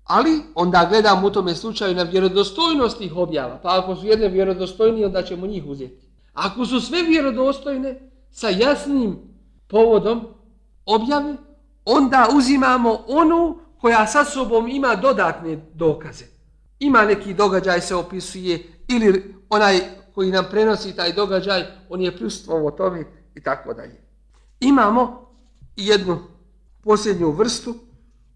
Ali 0.05 0.41
onda 0.55 0.87
gledamo 0.91 1.27
u 1.27 1.31
tome 1.31 1.55
slučaju 1.55 1.95
na 1.95 2.03
vjerodostojnost 2.03 2.99
tih 2.99 3.17
objava. 3.17 3.61
Pa 3.63 3.79
ako 3.79 3.97
su 3.97 4.07
jedne 4.07 4.29
vjerodostojnije, 4.29 5.07
onda 5.07 5.23
ćemo 5.23 5.47
njih 5.47 5.65
uzeti. 5.67 6.08
Ako 6.39 6.67
su 6.67 6.81
sve 6.81 7.03
vjerodostojne 7.03 8.01
sa 8.31 8.49
jasnim 8.49 9.19
povodom 9.69 10.27
objave, 10.87 11.37
onda 11.85 12.29
uzimamo 12.37 12.99
onu 13.07 13.59
koja 13.81 14.07
sa 14.07 14.25
sobom 14.25 14.69
ima 14.69 14.95
dodatne 14.95 15.59
dokaze. 15.75 16.25
Ima 16.79 17.05
neki 17.05 17.35
događaj 17.35 17.81
se 17.81 17.95
opisuje 17.95 18.63
ili 18.89 19.35
onaj 19.51 19.81
koji 20.15 20.31
nam 20.31 20.45
prenosi 20.51 20.97
taj 20.97 21.13
događaj, 21.13 21.65
on 21.89 22.01
je 22.03 22.17
prisutstvo 22.17 22.71
tome 22.71 23.05
i 23.35 23.43
tako 23.43 23.75
dalje. 23.75 24.03
Imamo 24.61 25.31
jednu 25.77 26.19
posljednju 26.83 27.31
vrstu 27.31 27.75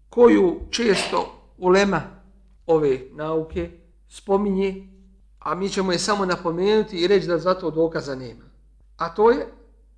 koju 0.09 0.59
često 0.71 1.49
ulema 1.57 2.01
ove 2.67 2.99
nauke 3.11 3.71
spominje, 4.09 4.92
a 5.43 5.55
mi 5.55 5.69
ćemo 5.69 5.91
je 5.91 5.99
samo 5.99 6.25
napomenuti 6.25 6.97
i 6.97 7.07
reći 7.07 7.27
da 7.27 7.37
zato 7.37 7.71
dokaza 7.71 8.15
nema. 8.15 8.43
A 8.97 9.09
to 9.09 9.31
je 9.31 9.47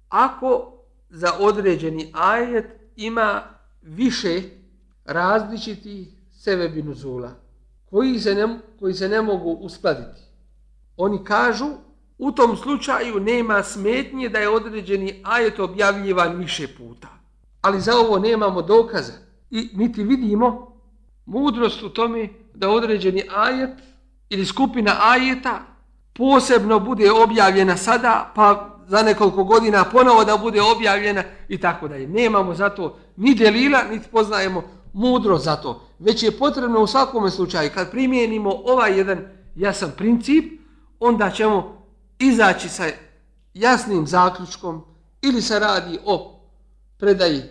ako 0.10 0.74
za 1.10 1.34
određeni 1.40 2.12
ajet 2.14 2.66
ima 2.96 3.42
više 3.82 4.42
različitih 5.06 6.08
sebebinu 6.32 6.94
zula, 6.94 7.32
koji 7.90 8.20
se, 8.20 8.36
ne, 8.36 8.60
koji 8.80 8.94
se 8.94 9.10
ne 9.10 9.22
mogu 9.22 9.52
uskladiti. 9.52 10.22
Oni 10.98 11.24
kažu 11.24 11.66
u 12.18 12.32
tom 12.32 12.58
slučaju 12.58 13.20
nema 13.20 13.64
smetnje 13.64 14.30
da 14.30 14.40
je 14.40 14.50
određeni 14.50 15.22
ajet 15.24 15.60
objavljivan 15.60 16.38
više 16.38 16.68
puta. 16.78 17.08
Ali 17.62 17.82
za 17.82 17.96
ovo 17.96 18.20
nemamo 18.20 18.62
dokaza 18.62 19.14
i 19.52 19.70
niti 19.74 20.04
vidimo 20.04 20.80
mudrost 21.26 21.84
u 21.84 21.90
tome 21.90 22.30
da 22.54 22.70
određeni 22.70 23.24
ajet 23.36 23.80
ili 24.30 24.46
skupina 24.46 24.96
ajeta 25.02 25.62
posebno 26.14 26.80
bude 26.80 27.12
objavljena 27.12 27.78
sada, 27.78 28.32
pa 28.36 28.76
za 28.88 29.02
nekoliko 29.02 29.44
godina 29.44 29.84
ponovo 29.84 30.24
da 30.24 30.38
bude 30.38 30.62
objavljena 30.62 31.24
i 31.48 31.58
tako 31.58 31.88
dalje. 31.88 32.08
Nemamo 32.08 32.56
zato 32.56 32.98
ni 33.16 33.36
delila, 33.36 33.84
niti 33.92 34.10
poznajemo 34.12 34.64
mudro 34.94 35.38
za 35.38 35.56
to. 35.56 35.82
Već 36.00 36.24
je 36.24 36.38
potrebno 36.38 36.80
u 36.80 36.88
svakom 36.88 37.30
slučaju, 37.32 37.70
kad 37.74 37.92
primijenimo 37.92 38.62
ovaj 38.66 38.98
jedan 38.98 39.28
jasan 39.56 39.92
princip, 39.98 40.46
onda 41.00 41.30
ćemo 41.30 41.86
izaći 42.20 42.70
sa 42.70 42.84
jasnim 43.54 44.08
zaključkom 44.08 44.84
ili 45.22 45.42
se 45.42 45.60
radi 45.60 46.00
o 46.06 46.40
predaji 46.98 47.42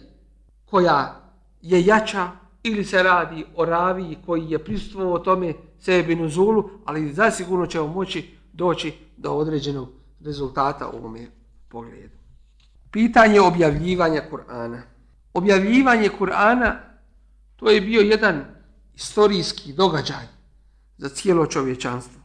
koja 0.64 1.20
je 1.62 1.86
jača 1.86 2.30
ili 2.62 2.84
se 2.84 3.02
radi 3.02 3.44
o 3.56 3.64
raviji 3.64 4.18
koji 4.26 4.50
je 4.50 4.64
prisutuo 4.64 5.18
tome 5.18 5.54
sebi 5.84 6.16
nuzulu, 6.16 6.70
ali 6.84 7.12
zasigurno 7.12 7.66
ćemo 7.66 7.86
moći 7.86 8.30
doći 8.52 8.92
do 9.16 9.32
određenog 9.32 9.88
rezultata 10.20 10.88
u 10.88 10.96
ovome 10.96 11.26
pogledu. 11.68 12.16
Pitanje 12.90 13.40
objavljivanja 13.40 14.22
Kur'ana. 14.30 14.80
Objavljivanje 15.34 16.10
Kur'ana 16.20 16.72
to 17.56 17.70
je 17.70 17.80
bio 17.80 18.00
jedan 18.00 18.44
istorijski 18.94 19.72
događaj 19.72 20.26
za 20.98 21.08
cijelo 21.08 21.46
čovječanstvo. 21.46 22.20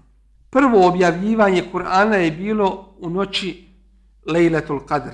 Prvo 0.49 0.87
objavljivanje 0.87 1.63
Kur'ana 1.73 2.15
je 2.15 2.31
bilo 2.31 2.95
u 2.99 3.09
noći 3.09 3.67
Lejletul 4.25 4.79
Qadr. 4.79 5.13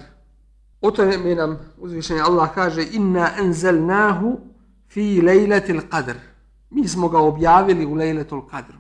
O 0.82 0.92
tome 0.92 1.36
nam 1.36 1.60
uzvišenje 1.78 2.22
Allah 2.22 2.54
kaže 2.54 2.86
Inna 2.92 3.30
enzelnahu 3.40 4.40
fi 4.90 5.22
lejletil 5.22 5.82
qadr. 5.90 6.16
Mi 6.76 6.88
smo 6.88 7.10
ga 7.10 7.20
objavili 7.20 7.86
u 7.86 7.94
lejletul 7.94 8.48
Kadru. 8.48 8.78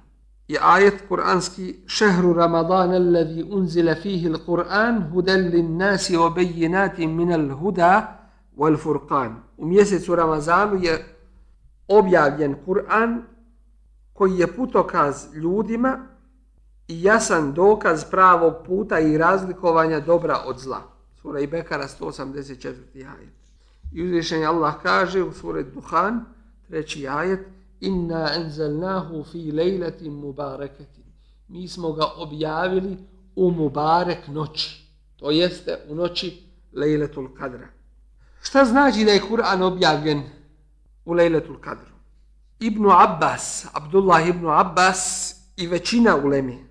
je 0.47 0.59
ajet 0.61 1.07
kuranski 1.07 1.75
šehru 1.87 2.33
Ramadan 2.33 2.91
alladhi 2.93 3.43
unzila 3.43 3.95
fihi 3.95 4.29
al-Qur'an 4.29 5.11
hudan 5.11 5.39
lin-nasi 5.49 6.17
wa 6.17 6.29
bayyinatin 6.35 7.15
min 7.15 7.31
al-huda 7.31 8.17
wal-furqan. 8.57 9.31
U 9.57 9.65
mjesecu 9.65 10.15
Ramazanu 10.15 10.83
je 10.83 11.05
objavljen 11.87 12.55
Kur'an 12.65 13.21
koji 14.13 14.37
je 14.37 14.55
putokaz 14.55 15.35
ljudima 15.35 16.07
i 16.87 17.03
jasan 17.03 17.53
dokaz 17.53 18.05
pravog 18.11 18.53
puta 18.65 18.99
i 18.99 19.17
razlikovanja 19.17 19.99
dobra 19.99 20.37
od 20.45 20.59
zla. 20.59 20.81
Sura 21.21 21.39
Ibekara 21.39 21.87
184. 21.99 22.73
ajet. 22.95 23.33
I 23.93 24.03
uzvišenje 24.03 24.45
Allah 24.45 24.73
kaže 24.83 25.23
u 25.23 25.33
suri 25.33 25.63
Duhan, 25.63 26.25
treći 26.67 27.07
ajet, 27.07 27.47
inna 27.85 28.29
enzelnahu 28.35 29.23
fi 29.23 29.51
lejletin 29.51 30.13
mubareketin. 30.13 31.03
Mi 31.47 31.67
smo 31.67 31.91
ga 31.91 32.05
objavili 32.17 32.97
u 33.35 33.51
mubarek 33.51 34.27
noći. 34.27 34.85
To 35.15 35.31
jeste 35.31 35.77
u 35.89 35.95
noći 35.95 36.43
lejletul 36.73 37.27
kadra. 37.37 37.67
Šta 38.41 38.65
znači 38.65 39.05
da 39.05 39.11
je 39.11 39.21
Kur'an 39.29 39.63
objavljen 39.63 40.23
u 41.05 41.13
lejletul 41.13 41.55
kadru? 41.61 41.95
Ibnu 42.59 42.89
Abbas, 42.91 43.65
Abdullah 43.73 44.27
ibn 44.27 44.47
Abbas 44.49 45.35
i 45.57 45.67
većina 45.67 46.15
ulemi 46.15 46.65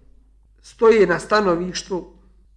stoje 0.62 1.06
na 1.06 1.18
stanovištu 1.18 2.04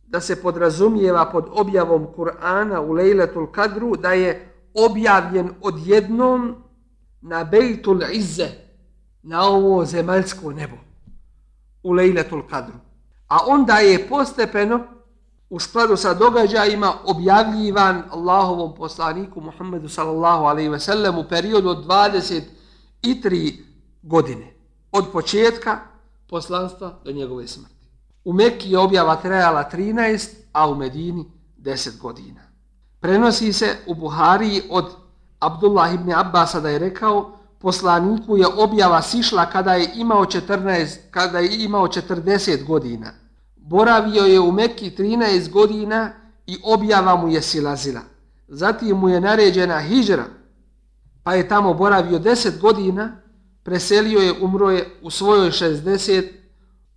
da 0.07 0.21
se 0.21 0.41
podrazumijeva 0.41 1.25
pod 1.31 1.45
objavom 1.51 2.07
Kur'ana 2.17 2.79
u 2.79 2.91
Lejletul 2.91 3.51
Kadru 3.51 3.95
da 3.95 4.13
je 4.13 4.53
objavljen 4.73 5.49
odjednom 5.61 6.55
na 7.27 7.43
Bejtul 7.43 8.03
Izze, 8.11 8.49
na 9.23 9.43
ovo 9.43 9.85
zemaljsko 9.85 10.51
nebo, 10.51 10.75
u 11.83 11.91
Lejletul 11.91 12.47
Kadru. 12.47 12.79
A 13.27 13.37
onda 13.47 13.73
je 13.73 14.07
postepeno, 14.09 14.79
u 15.49 15.59
skladu 15.59 15.97
sa 15.97 16.13
događajima, 16.13 16.93
objavljivan 17.05 18.03
Allahovom 18.11 18.75
poslaniku 18.75 19.41
Muhammedu 19.41 19.89
sallallahu 19.89 20.45
alaihi 20.45 20.69
ve 20.69 20.79
sellem 20.79 21.17
u 21.17 21.23
periodu 21.23 21.69
od 21.69 21.85
23 21.85 23.53
godine. 24.01 24.53
Od 24.91 25.11
početka 25.11 25.79
poslanstva 26.27 26.99
do 27.05 27.11
njegove 27.11 27.47
smrti. 27.47 27.87
U 28.25 28.33
Mekki 28.33 28.71
je 28.71 28.79
objava 28.79 29.15
trajala 29.15 29.69
13, 29.73 30.29
a 30.53 30.69
u 30.69 30.75
Medini 30.75 31.25
10 31.59 31.97
godina. 31.97 32.41
Prenosi 32.99 33.53
se 33.53 33.77
u 33.87 33.95
Buhariji 33.95 34.61
od 34.69 35.06
Abdullah 35.39 35.93
ibn 35.93 36.11
Abbasa 36.11 36.59
da 36.59 36.69
je 36.69 36.79
rekao 36.79 37.37
poslaniku 37.59 38.37
je 38.37 38.47
objava 38.47 39.01
sišla 39.01 39.45
kada 39.45 39.73
je 39.73 39.91
imao 39.95 40.25
14, 40.25 40.97
kada 41.11 41.39
je 41.39 41.63
imao 41.63 41.87
40 41.87 42.65
godina. 42.65 43.11
Boravio 43.55 44.23
je 44.23 44.39
u 44.39 44.51
Mekki 44.51 44.91
13 44.97 45.49
godina 45.49 46.11
i 46.47 46.57
objava 46.63 47.15
mu 47.15 47.29
je 47.29 47.41
silazila. 47.41 48.01
Zatim 48.47 48.97
mu 48.97 49.09
je 49.09 49.21
naređena 49.21 49.79
hijra, 49.79 50.25
pa 51.23 51.33
je 51.33 51.47
tamo 51.47 51.73
boravio 51.73 52.19
10 52.19 52.59
godina, 52.59 53.21
preselio 53.63 54.19
je, 54.19 54.33
umro 54.41 54.69
je 54.69 54.87
u 55.01 55.09
svojoj 55.09 55.49
60, 55.51 56.27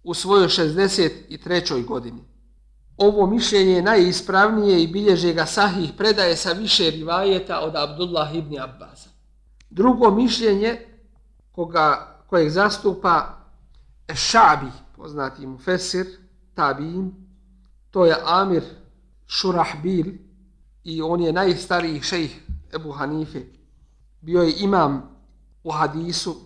u 0.05 0.15
svojoj 0.15 0.49
63. 0.49 1.87
godini. 1.87 2.30
Ovo 3.01 3.27
mišljenje 3.27 3.73
je 3.73 3.83
najispravnije 3.83 4.83
i 4.83 4.87
bilježe 4.87 5.33
ga 5.33 5.47
sahih 5.47 5.91
predaje 5.97 6.37
sa 6.37 6.53
više 6.53 6.91
rivajeta 6.91 7.61
od 7.61 7.77
Abdullah 7.77 8.35
ibn 8.35 8.59
Abbasa. 8.61 9.09
Drugo 9.71 10.11
mišljenje 10.11 10.81
koga, 11.53 12.17
kojeg 12.27 12.51
zastupa 12.51 13.39
Šabi, 14.15 14.67
poznati 14.97 15.47
mu 15.47 15.59
Fesir, 15.59 16.07
Tabin, 16.55 17.13
to 17.91 18.07
je 18.07 18.17
Amir 18.25 18.63
Šurahbil 19.27 20.07
i 20.85 21.03
on 21.03 21.21
je 21.21 21.33
najstariji 21.33 22.03
šejh 22.03 22.37
Ebu 22.75 22.93
Hanife. 22.93 23.41
Bio 24.21 24.43
je 24.43 24.55
imam 24.59 25.03
u 25.65 25.71
hadisu 25.71 26.37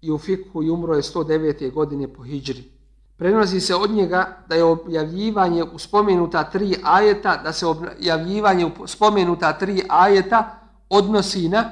i 0.00 0.10
u 0.10 0.18
fikhu 0.18 0.62
i 0.62 0.70
umro 0.70 0.94
je 0.94 1.02
109. 1.02 1.72
godine 1.72 2.14
po 2.14 2.22
hijđri. 2.22 2.71
Prenosi 3.16 3.60
se 3.60 3.74
od 3.74 3.90
njega 3.90 4.44
da 4.48 4.54
je 4.54 4.64
objavljivanje 4.64 5.64
u 5.64 5.78
spomenuta 5.78 6.44
tri 6.44 6.76
ajeta, 6.84 7.36
da 7.36 7.52
se 7.52 7.66
objavljivanje 7.66 8.66
u 8.66 8.86
spomenuta 8.86 9.52
tri 9.58 9.82
ajeta 9.88 10.58
odnosi 10.88 11.48
na 11.48 11.70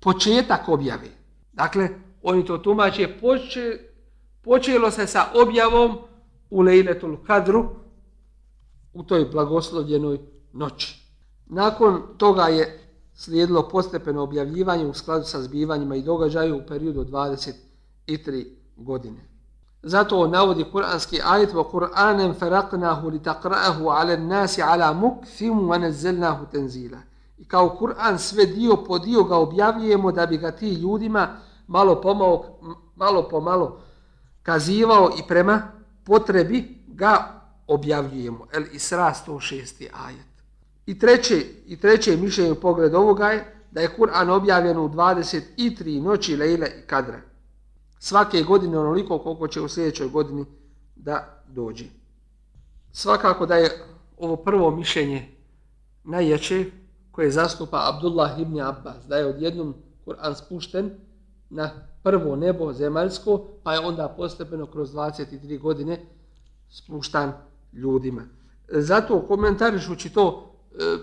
početak 0.00 0.68
objave. 0.68 1.08
Dakle, 1.52 1.88
oni 2.22 2.44
to 2.44 2.58
tumače, 2.58 3.18
poče, 3.20 3.78
počelo 4.42 4.90
se 4.90 5.06
sa 5.06 5.24
objavom 5.34 5.98
u 6.50 6.60
Lejletul 6.60 7.16
Kadru, 7.26 7.64
u 8.92 9.02
toj 9.02 9.24
blagoslovljenoj 9.24 10.18
noći. 10.52 11.00
Nakon 11.46 12.02
toga 12.16 12.42
je 12.42 12.80
slijedilo 13.14 13.68
postepeno 13.68 14.22
objavljivanje 14.22 14.86
u 14.86 14.94
skladu 14.94 15.24
sa 15.24 15.42
zbivanjima 15.42 15.96
i 15.96 16.02
događaju 16.02 16.56
u 16.56 16.66
periodu 16.68 17.04
23 17.04 18.46
godine. 18.76 19.29
Zato 19.82 20.26
navodi 20.26 20.64
kuranski 20.64 21.20
ajet 21.24 21.54
wa 21.54 21.64
Kur'anem 21.64 22.34
faraqnahu 22.34 23.10
li 23.10 23.18
taqra'ahu 23.18 23.88
ala 23.88 24.16
nasi 24.16 24.62
ala 24.62 24.92
mukthim 24.92 25.68
wa 25.68 25.78
nazzalnahu 25.78 26.46
tanzila. 26.52 26.98
I 27.38 27.44
kao 27.44 27.76
Kur'an 27.78 28.18
sve 28.18 28.46
dio 28.46 28.76
po 28.76 28.98
dio 28.98 29.24
ga 29.24 29.36
objavljujemo 29.36 30.12
da 30.12 30.26
bi 30.26 30.38
ga 30.38 30.50
ti 30.50 30.72
ljudima 30.72 31.28
malo 31.66 32.00
pomalo, 32.00 32.58
malo 32.96 33.28
pomalo 33.28 33.80
kazivao 34.42 35.10
i 35.18 35.22
prema 35.28 35.62
potrebi 36.04 36.84
ga 36.86 37.42
objavljujemo. 37.66 38.46
El 38.52 38.64
Isra 38.72 39.14
106. 39.26 39.86
ajet. 40.06 40.30
I 40.86 40.98
treće, 40.98 41.46
i 41.66 41.80
treće 41.80 42.16
mišljenje 42.16 42.52
u 42.52 42.60
pogled 42.60 42.94
ovoga 42.94 43.28
je 43.28 43.54
da 43.70 43.80
je 43.80 43.96
Kur'an 43.98 44.30
objavljen 44.30 44.78
u 44.78 44.88
23 44.88 46.02
noći 46.02 46.36
Lejle 46.36 46.68
i 46.68 46.86
Kadra 46.86 47.29
svake 48.00 48.42
godine 48.42 48.78
onoliko 48.78 49.18
koliko 49.18 49.48
će 49.48 49.60
u 49.60 49.68
sljedećoj 49.68 50.08
godini 50.08 50.44
da 50.96 51.44
dođe. 51.48 51.84
Svakako 52.92 53.46
da 53.46 53.54
je 53.54 53.84
ovo 54.18 54.36
prvo 54.36 54.70
mišljenje 54.70 55.28
najjače 56.04 56.64
koje 57.10 57.30
zastupa 57.30 57.92
Abdullah 57.94 58.40
ibn 58.40 58.60
Abbas, 58.60 59.06
da 59.08 59.16
je 59.16 59.26
odjednom 59.26 59.74
Kur'an 60.06 60.34
spušten 60.34 60.90
na 61.50 61.70
prvo 62.02 62.36
nebo 62.36 62.72
zemaljsko, 62.72 63.48
pa 63.62 63.72
je 63.72 63.80
onda 63.80 64.14
postepeno 64.16 64.66
kroz 64.66 64.92
23 64.92 65.60
godine 65.60 66.00
spuštan 66.70 67.32
ljudima. 67.72 68.22
Zato 68.68 69.26
komentarišući 69.28 70.12
to, 70.12 70.54
e, 70.72 70.96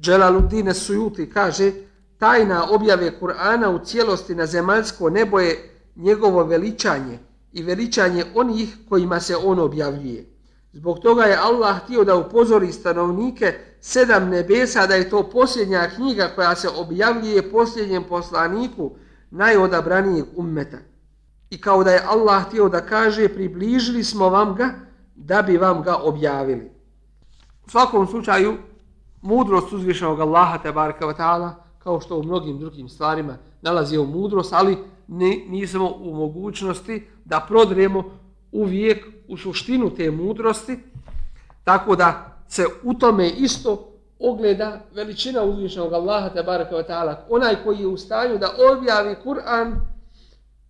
Dželaluddine 0.00 0.74
Sujuti 0.74 1.30
kaže, 1.30 1.72
tajna 2.18 2.66
objave 2.70 3.12
Kur'ana 3.20 3.68
u 3.68 3.84
cijelosti 3.84 4.34
na 4.34 4.46
zemaljsko 4.46 5.10
nebo 5.10 5.40
je 5.40 5.71
njegovo 5.96 6.44
veličanje 6.44 7.18
i 7.52 7.62
veličanje 7.62 8.24
onih 8.34 8.76
kojima 8.88 9.20
se 9.20 9.36
on 9.36 9.58
objavljuje. 9.58 10.26
Zbog 10.72 10.98
toga 10.98 11.22
je 11.22 11.36
Allah 11.36 11.82
htio 11.84 12.04
da 12.04 12.16
upozori 12.16 12.72
stanovnike 12.72 13.54
sedam 13.80 14.28
nebesa 14.28 14.86
da 14.86 14.94
je 14.94 15.10
to 15.10 15.30
posljednja 15.30 15.90
knjiga 15.94 16.30
koja 16.34 16.54
se 16.56 16.68
objavljuje 16.68 17.50
posljednjem 17.50 18.04
poslaniku 18.04 18.90
najodabranijeg 19.30 20.24
ummeta. 20.36 20.78
I 21.50 21.60
kao 21.60 21.84
da 21.84 21.90
je 21.90 22.04
Allah 22.06 22.46
htio 22.46 22.68
da 22.68 22.86
kaže 22.86 23.28
približili 23.28 24.04
smo 24.04 24.28
vam 24.28 24.54
ga 24.54 24.70
da 25.14 25.42
bi 25.42 25.56
vam 25.56 25.82
ga 25.82 25.96
objavili. 25.96 26.70
U 27.66 27.70
svakom 27.70 28.06
slučaju 28.06 28.56
mudrost 29.22 29.72
uzvišenog 29.72 30.20
Allaha 30.20 30.58
te 30.58 30.72
baraka 30.72 31.06
wa 31.06 31.16
ta'ala 31.16 31.50
kao 31.78 32.00
što 32.00 32.18
u 32.18 32.22
mnogim 32.22 32.58
drugim 32.58 32.88
stvarima 32.88 33.36
nalazi 33.62 33.98
u 33.98 34.06
mudrost, 34.06 34.52
ali 34.52 34.78
ne, 35.12 35.44
nismo 35.48 35.92
u 36.00 36.14
mogućnosti 36.14 37.06
da 37.24 37.44
prodremo 37.48 38.18
uvijek 38.52 39.06
u 39.28 39.36
suštinu 39.36 39.94
te 39.94 40.10
mudrosti, 40.10 40.78
tako 41.64 41.96
da 41.96 42.38
se 42.48 42.66
u 42.82 42.94
tome 42.94 43.28
isto 43.28 43.92
ogleda 44.18 44.80
veličina 44.94 45.42
uzvišenog 45.42 45.92
Allaha 45.92 46.28
te 46.28 46.42
baraka 46.42 46.76
wa 46.76 46.88
ta'ala. 46.88 47.16
Onaj 47.28 47.56
koji 47.64 47.78
je 47.78 47.86
u 47.86 47.96
stanju 47.96 48.38
da 48.38 48.54
objavi 48.72 49.16
Kur'an 49.24 49.74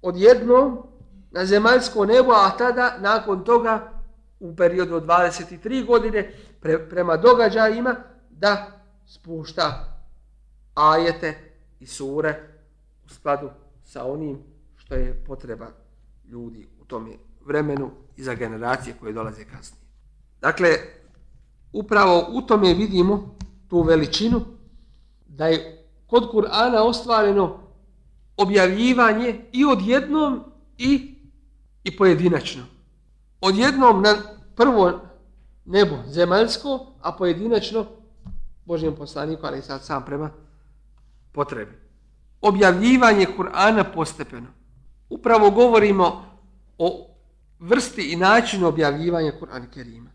odjednom 0.02 0.78
na 1.30 1.44
zemaljsko 1.46 2.04
nebo, 2.06 2.32
a 2.32 2.50
tada 2.58 2.96
nakon 3.00 3.44
toga 3.44 3.92
u 4.40 4.56
periodu 4.56 4.96
od 4.96 5.06
23 5.06 5.86
godine 5.86 6.34
pre, 6.60 6.88
prema 6.88 7.16
događajima 7.16 7.96
da 8.30 8.66
spušta 9.06 9.84
ajete 10.74 11.34
i 11.80 11.86
sure 11.86 12.34
u 13.06 13.08
skladu 13.08 13.50
sa 13.92 14.04
onim 14.04 14.38
što 14.76 14.94
je 14.94 15.24
potreba 15.26 15.68
ljudi 16.28 16.68
u 16.80 16.84
tom 16.84 17.12
vremenu 17.46 17.90
i 18.16 18.22
za 18.22 18.34
generacije 18.34 18.96
koje 19.00 19.12
dolaze 19.12 19.44
kasnije. 19.44 19.82
Dakle, 20.40 20.68
upravo 21.72 22.28
u 22.32 22.42
tome 22.42 22.74
vidimo 22.74 23.36
tu 23.68 23.82
veličinu 23.82 24.40
da 25.26 25.46
je 25.46 25.84
kod 26.06 26.32
Kur'ana 26.32 26.78
ostvareno 26.78 27.58
objavljivanje 28.36 29.40
i 29.52 29.64
odjednom 29.64 30.44
i, 30.78 31.14
i 31.84 31.96
pojedinačno. 31.96 32.62
Odjednom 33.40 34.02
na 34.02 34.14
prvo 34.56 35.00
nebo 35.64 35.96
zemaljsko, 36.06 36.86
a 37.00 37.12
pojedinačno 37.12 37.86
Božijem 38.64 38.96
poslaniku, 38.96 39.46
ali 39.46 39.62
sad 39.62 39.84
sam 39.84 40.04
prema 40.04 40.30
potrebi 41.32 41.82
objavljivanje 42.42 43.26
Kur'ana 43.36 43.84
postepeno. 43.94 44.46
Upravo 45.08 45.50
govorimo 45.50 46.24
o 46.78 47.06
vrsti 47.58 48.02
i 48.02 48.16
načinu 48.16 48.66
objavljivanja 48.66 49.32
Kur'ana 49.40 49.70
Kerima. 49.74 50.10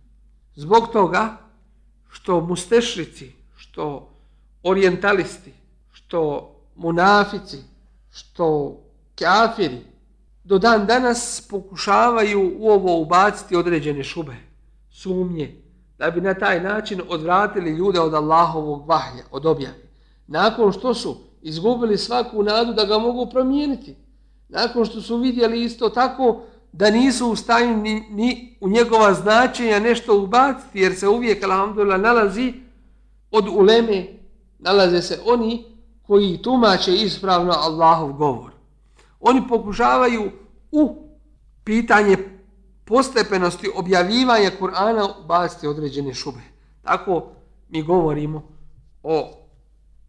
Zbog 0.56 0.88
toga 0.94 1.38
što 2.10 2.42
mustešrici, 2.42 3.32
što 3.56 4.10
orientalisti, 4.64 5.54
što 5.92 6.52
munafici, 6.76 7.58
što 8.12 8.78
kafiri, 9.20 9.86
do 10.44 10.58
dan 10.58 10.86
danas 10.86 11.48
pokušavaju 11.50 12.54
u 12.60 12.70
ovo 12.70 13.02
ubaciti 13.02 13.56
određene 13.56 14.04
šube, 14.04 14.36
sumnje, 14.92 15.62
da 15.98 16.12
bi 16.12 16.22
na 16.22 16.34
taj 16.34 16.62
način 16.62 17.02
odvratili 17.10 17.72
ljude 17.72 18.00
od 18.00 18.14
Allahovog 18.14 18.90
vahja, 18.90 19.24
od 19.32 19.46
objave. 19.46 19.88
Nakon 20.28 20.72
što 20.72 20.94
su 20.94 21.27
izgubili 21.48 21.98
svaku 21.98 22.44
nadu 22.44 22.74
da 22.74 22.86
ga 22.86 22.98
mogu 22.98 23.30
promijeniti. 23.30 23.96
nakon 24.50 24.86
što 24.86 25.02
su 25.02 25.18
vidjeli 25.18 25.64
isto 25.64 25.90
tako 25.90 26.42
da 26.72 26.90
nisu 26.90 27.28
u 27.32 27.36
stanju 27.36 27.78
ni, 27.78 28.04
ni 28.10 28.58
u 28.62 28.70
njegova 28.70 29.14
značenja 29.14 29.80
nešto 29.80 30.18
ubaciti, 30.18 30.80
jer 30.80 30.96
se 30.96 31.08
uvijek, 31.08 31.44
alhamdulillah, 31.44 32.02
nalazi 32.02 32.54
od 33.32 33.48
uleme, 33.48 34.06
nalaze 34.60 35.02
se 35.02 35.20
oni 35.26 35.66
koji 36.02 36.42
tumače 36.42 36.94
ispravno 36.94 37.54
Allahov 37.54 38.14
govor. 38.14 38.52
Oni 39.20 39.48
pokušavaju 39.50 40.32
u 40.72 40.96
pitanje 41.64 42.18
postepenosti 42.86 43.70
objavljivanja 43.76 44.52
Kur'ana 44.60 45.08
ubaciti 45.24 45.68
određene 45.68 46.14
šube. 46.14 46.42
Tako 46.82 47.24
mi 47.70 47.82
govorimo 47.82 48.44
o 49.04 49.32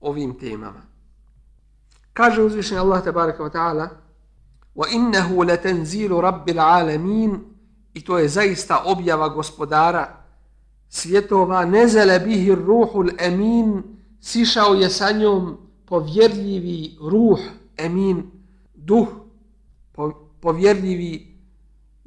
ovim 0.01 0.39
temama. 0.39 0.89
Kaže 2.18 2.42
uzvišenje 2.42 2.80
Allah 2.80 3.04
tabaraka 3.04 3.44
wa 3.44 3.50
ta'ala 3.50 3.90
وَإِنَّهُ 4.76 5.46
لَتَنْزِيلُ 5.46 6.12
رَبِّ 6.12 6.50
الْعَالَمِينَ 6.50 7.40
I 7.94 8.02
to 8.02 8.18
je 8.18 8.30
zaista 8.30 8.84
objava 8.86 9.30
gospodara 9.30 10.26
svjetova. 10.90 11.66
نَزَلَ 11.66 12.20
بِهِ 12.20 12.54
الرُّوحُ 12.54 12.96
الْأَمِينَ 12.96 13.84
Sišao 14.20 14.74
je 14.74 14.90
sa 14.90 15.12
njom 15.12 15.58
povjerljivi 15.86 16.98
ruh, 17.02 17.40
emin, 17.78 18.24
duh, 18.76 19.08
povjerljivi 20.42 21.38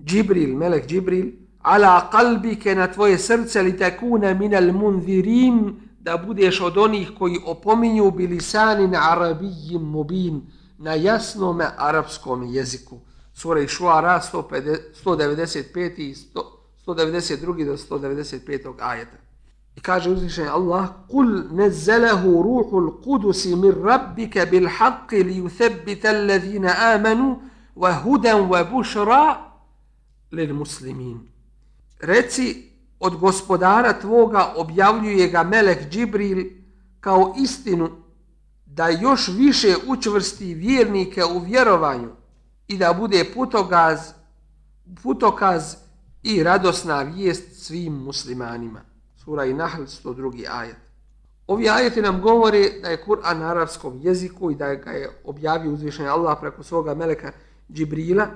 Džibril, 0.04 0.56
melek 0.56 0.86
Džibril, 0.86 1.26
ala 1.62 2.10
kalbike 2.10 2.74
na 2.74 2.92
tvoje 2.92 3.18
srce 3.18 3.62
li 3.62 3.76
tekune 3.76 4.34
minel 4.34 4.72
munzirin, 4.72 5.76
da 6.03 6.17
budeš 6.17 6.61
od 6.61 6.77
onih 6.77 7.11
koji 7.19 7.39
opominju 7.45 8.11
bilisanin 8.11 8.95
arabijim 8.95 9.81
mubin, 9.81 10.41
na 10.77 10.93
jasnom 10.93 11.61
arapskom 11.77 12.43
jeziku. 12.43 12.99
Sura 13.33 13.61
Išuara 13.61 14.21
195. 14.21 15.99
i 15.99 16.15
192. 16.85 17.65
do 17.65 17.77
195. 17.77 18.73
ajeta. 18.79 19.17
I 19.75 19.81
kaže 19.81 20.09
uzvišen 20.09 20.47
Allah, 20.47 20.89
Kul 21.09 21.43
nezelehu 21.51 22.43
ruhul 22.43 23.01
kudusi 23.03 23.55
min 23.55 23.71
rabbike 23.83 24.45
bil 24.45 24.67
haqqi 24.67 25.23
li 25.23 25.37
yuthebbite 25.37 26.09
allazina 26.09 26.73
amanu 26.95 27.39
wa 27.75 27.93
hudan 28.03 28.49
wa 28.49 28.63
bušra 28.63 29.37
lil 30.31 30.53
muslimin. 30.53 31.19
Reci, 31.99 32.70
od 33.01 33.15
gospodara 33.15 33.93
tvoga 33.93 34.53
objavljuje 34.55 35.27
ga 35.27 35.43
Melek 35.43 35.89
Džibril 35.89 36.45
kao 36.99 37.33
istinu 37.37 37.89
da 38.65 38.89
još 38.89 39.27
više 39.27 39.75
učvrsti 39.87 40.53
vjernike 40.53 41.23
u 41.25 41.39
vjerovanju 41.39 42.09
i 42.67 42.77
da 42.77 42.93
bude 42.93 43.25
putokaz, 43.33 43.99
putokaz 45.03 45.75
i 46.23 46.43
radosna 46.43 47.01
vijest 47.01 47.65
svim 47.65 47.93
muslimanima. 47.93 48.81
Sura 49.15 49.45
i 49.45 49.53
Nahl 49.53 49.81
102. 49.81 50.45
ajet. 50.51 50.75
Ovi 51.47 51.69
ajeti 51.69 52.01
nam 52.01 52.21
govore 52.21 52.69
da 52.81 52.89
je 52.89 53.03
Kur'an 53.05 53.39
na 53.39 53.51
arapskom 53.51 53.99
jeziku 54.01 54.51
i 54.51 54.55
da 54.55 54.75
ga 54.75 54.91
je 54.91 55.21
objavio 55.25 55.71
uzvišenje 55.71 56.09
Allah 56.09 56.37
preko 56.41 56.63
svoga 56.63 56.95
meleka 56.95 57.31
Džibrila 57.73 58.27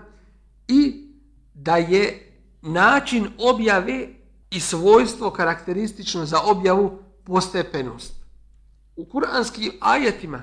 i 0.68 1.10
da 1.54 1.78
je 1.78 2.32
način 2.62 3.28
objave 3.38 4.08
i 4.56 4.60
svojstvo 4.60 5.32
karakteristično 5.32 6.26
za 6.26 6.40
objavu 6.42 7.00
postepenost. 7.24 8.14
U 8.96 9.06
kuranskim 9.06 9.72
ajetima 9.82 10.42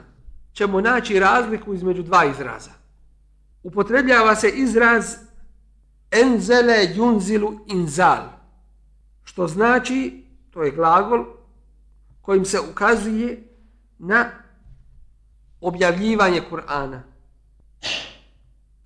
ćemo 0.52 0.80
naći 0.80 1.18
razliku 1.18 1.74
između 1.74 2.02
dva 2.02 2.24
izraza. 2.24 2.70
Upotrebljava 3.62 4.36
se 4.36 4.48
izraz 4.48 5.14
enzele 6.10 6.88
junzilu 6.94 7.58
inzal, 7.66 8.28
što 9.24 9.48
znači, 9.48 10.24
to 10.50 10.62
je 10.62 10.70
glagol, 10.70 11.24
kojim 12.20 12.44
se 12.44 12.60
ukazuje 12.60 13.42
na 13.98 14.30
objavljivanje 15.60 16.42
Kur'ana. 16.50 17.00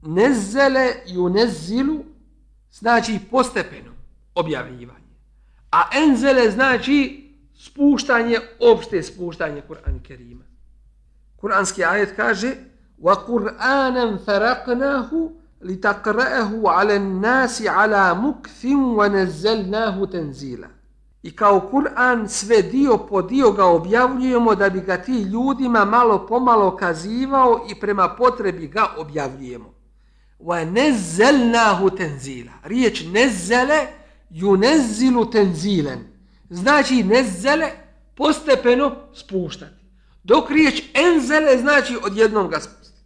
Nezele 0.03 0.93
ju 1.07 1.29
znači 2.71 3.19
postepeno 3.31 3.93
objavljivanje. 4.35 5.06
A 5.77 5.81
enzele 5.93 6.51
znači 6.51 6.97
spuštanje, 7.55 8.39
opšte 8.61 9.03
spuštanje 9.03 9.63
Kur'an 9.69 10.03
Kerima. 10.07 10.45
Kur'anski 11.37 11.85
ajet 11.85 12.17
kaže 12.17 12.51
وَقُرْآنًا 13.03 14.19
فَرَقْنَاهُ 14.27 15.11
لِتَقْرَأَهُ 15.63 16.51
عَلَى 16.77 16.97
النَّاسِ 16.97 17.63
عَلَى 17.67 18.15
مُكْثٍ 18.15 18.65
وَنَزَّلْنَاهُ 18.99 20.07
تَنْزِيلًا. 20.07 20.69
I 21.23 21.37
kao 21.37 21.69
Kur'an 21.73 22.29
sve 22.29 22.63
dio 22.63 22.99
po 22.99 23.23
dio 23.23 23.53
ga 23.53 23.65
objavljujemo 23.65 24.55
da 24.55 24.69
bi 24.71 24.81
ga 24.81 24.97
ti 24.97 25.23
ljudima 25.23 25.85
malo 25.85 26.27
pomalo 26.27 26.77
kazivao 26.77 27.67
i 27.71 27.81
prema 27.81 28.09
potrebi 28.09 28.67
ga 28.67 28.87
objavljujemo. 28.97 29.75
وَنَزَّلْنَاهُ 30.41 31.91
تَنْزِيلًا. 31.97 32.53
Riječ 32.65 33.05
nezele 33.13 34.06
yunazzilu 34.31 35.33
tanzilan. 35.33 35.99
Znači 36.51 37.03
nazzala 37.03 37.69
postepeno 38.15 38.97
spuštati. 39.15 39.85
Dok 40.25 40.51
riječ 40.51 40.83
enzele 40.95 41.59
znači 41.59 41.97
odjednom 42.03 42.49
ga 42.49 42.61
spustiti. 42.61 43.01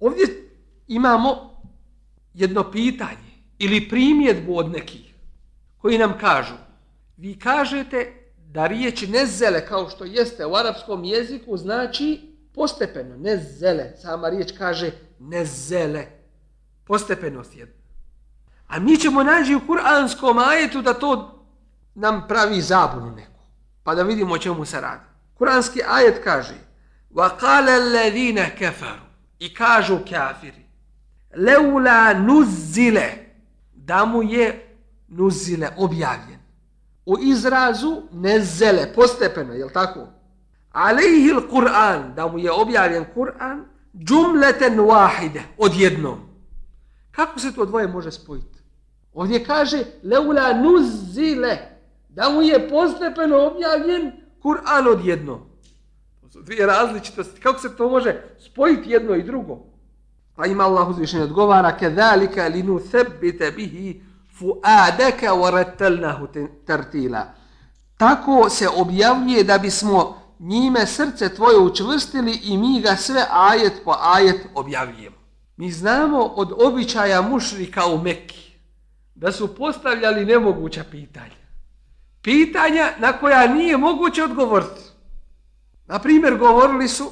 Ovdje 0.00 0.50
imamo 0.86 1.60
jedno 2.34 2.70
pitanje 2.70 3.28
ili 3.58 3.88
primjedbu 3.88 4.58
od 4.58 4.70
nekih 4.70 5.14
koji 5.78 5.98
nam 5.98 6.18
kažu 6.18 6.54
vi 7.18 7.38
kažete 7.38 8.12
da 8.36 8.66
riječ 8.66 9.02
nezele 9.08 9.66
kao 9.66 9.90
što 9.90 10.04
jeste 10.04 10.46
u 10.46 10.54
arapskom 10.54 11.04
jeziku 11.04 11.56
znači 11.56 12.20
postepeno, 12.54 13.16
nezele. 13.16 13.92
Sama 13.96 14.28
riječ 14.28 14.52
kaže 14.58 14.90
nezele. 15.18 16.06
Postepenost 16.84 17.56
jedna. 17.56 17.77
A 18.67 18.79
mi 18.79 18.97
ćemo 18.97 19.23
naći 19.23 19.55
u 19.55 19.67
kuranskom 19.67 20.37
ajetu 20.37 20.81
da 20.81 20.93
to 20.93 21.43
nam 21.95 22.27
pravi 22.27 22.61
zabunu 22.61 23.11
neku. 23.11 23.41
Pa 23.83 23.95
da 23.95 24.03
vidimo 24.03 24.33
o 24.33 24.37
čemu 24.37 24.65
se 24.65 24.81
radi. 24.81 25.03
Kuranski 25.33 25.81
ajet 25.87 26.23
kaže 26.23 26.55
وَقَالَ 27.13 27.69
الَّذِينَ 27.69 28.49
كَفَرُوا 28.59 29.09
I 29.39 29.53
kažu 29.53 29.99
kafiri 30.09 30.65
لَوْلَا 31.35 32.13
نُزِّلَ 32.13 32.99
Da 33.73 34.05
mu 34.05 34.23
je 34.23 34.75
nuzile 35.07 35.69
objavljen. 35.77 36.39
U 37.05 37.17
izrazu 37.19 38.01
nezele, 38.11 38.93
postepeno, 38.95 39.53
je 39.53 39.65
li 39.65 39.73
tako? 39.73 40.07
Alejhi 40.71 41.33
Kur'an, 41.49 42.13
da 42.15 42.27
mu 42.27 42.39
je 42.39 42.51
objavljen 42.51 43.05
Kur'an, 43.13 43.65
džumleten 43.97 44.79
wahide, 44.79 45.41
odjednom. 45.57 46.19
Kako 47.11 47.39
se 47.39 47.55
to 47.55 47.65
dvoje 47.65 47.87
može 47.87 48.11
spojiti? 48.11 48.56
Ovdje 49.12 49.44
kaže, 49.44 49.84
leula 50.02 50.52
nuzile, 50.52 51.58
da 52.08 52.28
mu 52.30 52.42
je 52.42 52.68
postepeno 52.68 53.46
objavljen 53.46 54.12
Kur'an 54.42 54.88
odjednom. 54.88 55.40
To 56.20 56.28
su 56.28 56.42
dvije 56.42 56.66
različitosti. 56.66 57.40
Kako 57.40 57.60
se 57.60 57.76
to 57.76 57.88
može 57.88 58.22
spojiti 58.38 58.90
jedno 58.90 59.14
i 59.14 59.22
drugo? 59.22 59.58
Pa 60.36 60.46
ima 60.46 60.64
Allah 60.64 60.88
uzvišenje 60.88 61.22
odgovara, 61.22 61.76
kedalika 61.76 62.46
li 62.46 62.62
nu 62.62 62.80
bihi 63.56 64.00
fuadaka 64.38 65.26
warattalnahu 65.26 66.48
tartila. 66.66 67.26
Tako 67.96 68.48
se 68.48 68.68
objavljuje 68.68 69.44
da 69.44 69.58
bismo 69.58 70.18
njime 70.38 70.86
srce 70.86 71.34
tvoje 71.34 71.58
učvrstili 71.58 72.40
i 72.42 72.56
mi 72.56 72.80
ga 72.80 72.96
sve 72.96 73.24
ajet 73.30 73.72
po 73.84 73.94
ajet 74.00 74.46
objavljujemo. 74.54 75.16
Mi 75.56 75.70
znamo 75.70 76.18
od 76.18 76.52
običaja 76.64 77.22
mušrika 77.22 77.86
u 77.86 77.98
Mekki 77.98 78.47
da 79.18 79.32
su 79.32 79.54
postavljali 79.54 80.24
nemoguća 80.24 80.84
pitanja. 80.90 81.38
Pitanja 82.22 82.90
na 82.98 83.12
koja 83.12 83.46
nije 83.46 83.76
moguće 83.76 84.24
odgovoriti. 84.24 84.80
Na 85.86 85.98
primjer, 85.98 86.36
govorili 86.36 86.88
su 86.88 87.10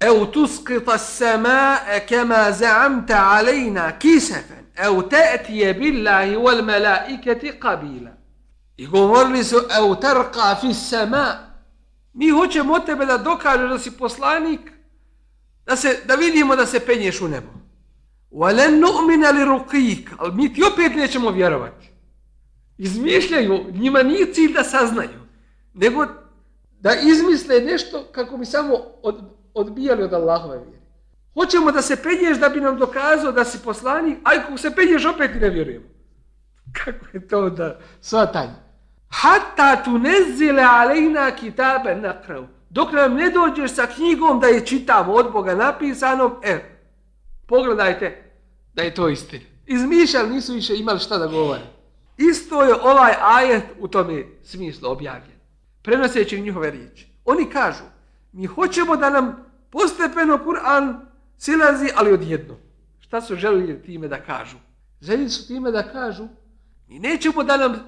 Eu 0.00 0.26
tuskita 0.26 0.98
sema 0.98 1.76
kema 2.08 2.52
zaamta 2.52 3.28
alejna 3.30 3.98
kisefen. 3.98 4.64
Eu 4.76 5.02
te'tije 5.02 5.74
billahi 5.74 6.36
wal 6.36 6.62
melaiketi 6.62 7.52
qabila. 7.60 8.10
I 8.76 8.86
govorili 8.86 9.44
su 9.44 9.56
Eu 9.56 9.94
terqa 9.94 10.60
fi 10.60 10.74
sema. 10.74 11.26
Mi 12.12 12.30
hoćemo 12.30 12.74
od 12.74 12.86
tebe 12.86 13.06
da 13.06 13.18
dokaže 13.18 13.68
da 13.68 13.78
si 13.78 13.90
poslanik 13.90 14.60
da, 15.66 15.76
se, 15.76 16.00
da 16.04 16.14
vidimo 16.14 16.56
da 16.56 16.66
se 16.66 16.80
penješ 16.80 17.20
u 17.20 17.28
nebo. 17.28 17.59
Walen 18.32 18.80
نؤمن 18.80 19.22
لرقيك. 19.24 20.10
Ali 20.18 20.32
mi 20.32 20.54
ti 20.54 20.62
opet 20.72 20.94
nećemo 20.96 21.30
vjerovati. 21.30 21.90
Izmišljaju, 22.78 23.64
njima 23.72 24.02
nije 24.02 24.34
cilj 24.34 24.52
da 24.52 24.64
saznaju, 24.64 25.20
nego 25.74 26.06
da 26.80 26.94
izmisle 26.94 27.60
nešto 27.60 28.04
kako 28.12 28.36
bi 28.36 28.46
samo 28.46 28.74
od, 29.02 29.20
odbijali 29.54 30.02
od 30.02 30.12
Allahove 30.12 30.58
vjere. 30.58 30.80
Hoćemo 31.34 31.72
da 31.72 31.82
se 31.82 32.02
penješ 32.02 32.38
da 32.38 32.48
bi 32.48 32.60
nam 32.60 32.78
dokazao 32.78 33.32
da 33.32 33.44
si 33.44 33.58
poslanik, 33.64 34.18
a 34.24 34.30
ako 34.38 34.58
se 34.58 34.74
penješ 34.74 35.04
opet 35.04 35.30
ne 35.40 35.50
vjerujemo. 35.50 35.84
Kako 36.84 37.06
je 37.12 37.28
to 37.28 37.50
da 37.50 37.78
svatanje? 38.00 38.54
Hatta 39.08 39.84
tu 39.84 39.98
nezile 39.98 40.62
alejna 40.62 41.30
kitabe 41.30 41.94
nakrav. 41.94 42.44
Dok 42.70 42.92
nam 42.92 43.14
ne 43.14 43.30
dođeš 43.30 43.74
sa 43.74 43.86
knjigom 43.86 44.40
da 44.40 44.46
je 44.46 44.66
čitamo 44.66 45.12
od 45.12 45.32
Boga 45.32 45.54
napisanom, 45.54 46.32
e, 46.42 46.69
pogledajte 47.50 48.32
da 48.74 48.82
je 48.82 48.94
to 48.94 49.08
istina. 49.08 49.44
Izmišljali 49.66 50.30
nisu 50.30 50.54
više 50.54 50.76
imali 50.76 50.98
šta 50.98 51.18
da 51.18 51.26
govore. 51.26 51.62
Isto 52.16 52.62
je 52.62 52.74
ovaj 52.74 53.12
ajet 53.20 53.64
u 53.80 53.88
tome 53.88 54.24
smislu 54.42 54.90
objavljen. 54.90 55.38
Prenoseći 55.82 56.40
njihove 56.40 56.70
riječi. 56.70 57.06
Oni 57.24 57.50
kažu, 57.50 57.84
mi 58.32 58.46
hoćemo 58.46 58.96
da 58.96 59.10
nam 59.10 59.46
postepeno 59.70 60.38
Kur'an 60.46 60.94
silazi, 61.38 61.88
ali 61.96 62.12
odjedno. 62.12 62.56
Šta 63.00 63.20
su 63.20 63.36
želili 63.36 63.82
time 63.82 64.08
da 64.08 64.22
kažu? 64.22 64.56
Želili 65.00 65.28
su 65.28 65.46
time 65.46 65.70
da 65.70 65.82
kažu, 65.92 66.28
mi 66.88 66.98
nećemo 66.98 67.44
da 67.44 67.56
nam 67.56 67.78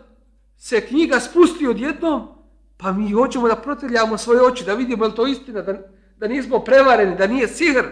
se 0.57 0.81
knjiga 0.81 1.21
spusti 1.21 1.67
odjednom, 1.67 2.29
pa 2.77 2.93
mi 2.93 3.13
hoćemo 3.13 3.49
da 3.49 3.57
protrljamo 3.57 4.19
svoje 4.19 4.43
oči, 4.43 4.65
da 4.65 4.75
vidimo 4.75 5.05
je 5.05 5.15
to 5.15 5.27
istina, 5.27 5.63
da, 5.63 5.75
da 6.17 6.29
nismo 6.29 6.59
prevareni, 6.59 7.17
da 7.17 7.27
nije 7.27 7.49
sihr, 7.49 7.85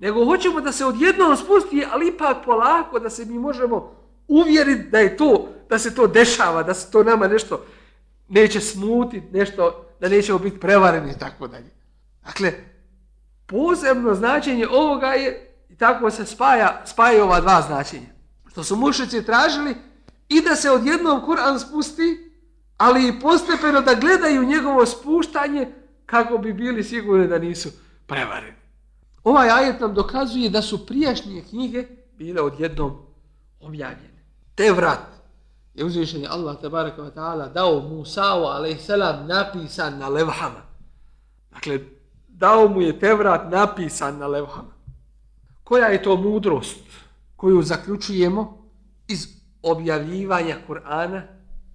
nego 0.00 0.24
hoćemo 0.24 0.60
da 0.60 0.72
se 0.72 0.84
odjednom 0.84 1.36
spusti, 1.36 1.84
ali 1.92 2.08
ipak 2.08 2.36
polako, 2.44 2.98
da 2.98 3.10
se 3.10 3.24
mi 3.24 3.38
možemo 3.38 3.96
uvjeriti 4.28 4.90
da 4.90 4.98
je 4.98 5.16
to, 5.16 5.48
da 5.68 5.78
se 5.78 5.94
to 5.94 6.06
dešava, 6.06 6.62
da 6.62 6.74
se 6.74 6.90
to 6.90 7.02
nama 7.04 7.28
nešto 7.28 7.64
neće 8.28 8.60
smutiti, 8.60 9.26
nešto, 9.32 9.86
da 10.00 10.08
nećemo 10.08 10.38
biti 10.38 10.60
prevareni 10.60 11.12
i 11.12 11.18
tako 11.18 11.48
dalje. 11.48 11.70
Dakle, 12.24 12.52
posebno 13.46 14.14
značenje 14.14 14.66
ovoga 14.68 15.06
je, 15.06 15.56
i 15.68 15.76
tako 15.76 16.10
se 16.10 16.26
spaja, 16.26 16.82
spaja 16.86 17.24
ova 17.24 17.40
dva 17.40 17.62
značenja. 17.62 18.08
Što 18.50 18.64
su 18.64 18.76
mušici 18.76 19.24
tražili 19.24 19.74
i 20.28 20.40
da 20.40 20.56
se 20.56 20.70
odjednom 20.70 21.20
Kur'an 21.26 21.58
spusti, 21.58 22.32
ali 22.76 23.08
i 23.08 23.20
postepeno 23.20 23.80
da 23.80 23.94
gledaju 23.94 24.44
njegovo 24.44 24.86
spuštanje 24.86 25.68
kako 26.06 26.38
bi 26.38 26.52
bili 26.52 26.84
sigurni 26.84 27.28
da 27.28 27.38
nisu 27.38 27.68
prevareni. 28.06 28.59
Ovaj 29.24 29.50
ajet 29.50 29.80
nam 29.80 29.94
dokazuje 29.94 30.50
da 30.50 30.62
su 30.62 30.86
prijašnje 30.86 31.42
knjige 31.50 31.86
bile 32.18 32.42
odjednom 32.42 32.96
objavljene. 33.60 34.24
Te 34.54 34.72
vrat 34.72 35.06
je 35.74 35.84
uzvišenje 35.84 36.26
Allah 36.30 36.60
tabaraka 36.60 37.02
wa 37.02 37.10
ta'ala 37.14 37.52
dao 37.52 37.80
Musa'u 37.80 38.44
a.s. 38.44 38.88
napisan 39.26 39.98
na 39.98 40.08
levhama. 40.08 40.62
Dakle, 41.50 41.80
dao 42.28 42.68
mu 42.68 42.80
je 42.80 42.98
Tevrat 42.98 43.50
napisan 43.50 44.18
na 44.18 44.26
levhama. 44.26 44.72
Koja 45.64 45.86
je 45.86 46.02
to 46.02 46.16
mudrost 46.16 46.84
koju 47.36 47.62
zaključujemo 47.62 48.68
iz 49.08 49.26
objavljivanja 49.62 50.56
Kur'ana 50.68 51.22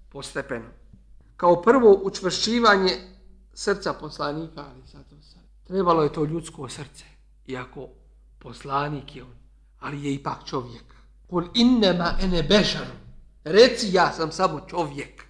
postepeno? 0.08 0.68
Kao 1.36 1.62
prvo 1.62 2.00
učvršćivanje 2.02 2.90
srca 3.54 3.92
poslanika, 3.92 4.64
ali 4.72 4.86
sad, 4.86 5.04
sad. 5.22 5.42
Trebalo 5.66 6.02
je 6.02 6.12
to 6.12 6.24
ljudsko 6.24 6.68
srce, 6.68 7.04
iako 7.46 7.88
poslanik 8.38 9.16
je 9.16 9.22
on, 9.22 9.34
ali 9.80 10.04
je 10.04 10.14
ipak 10.14 10.44
čovjek. 10.44 10.84
Kul 11.26 11.44
innema 11.54 12.12
ene 12.20 12.42
bešar. 12.42 12.86
reci 13.44 13.88
ja 13.92 14.12
sam 14.12 14.32
samo 14.32 14.60
čovjek, 14.68 15.24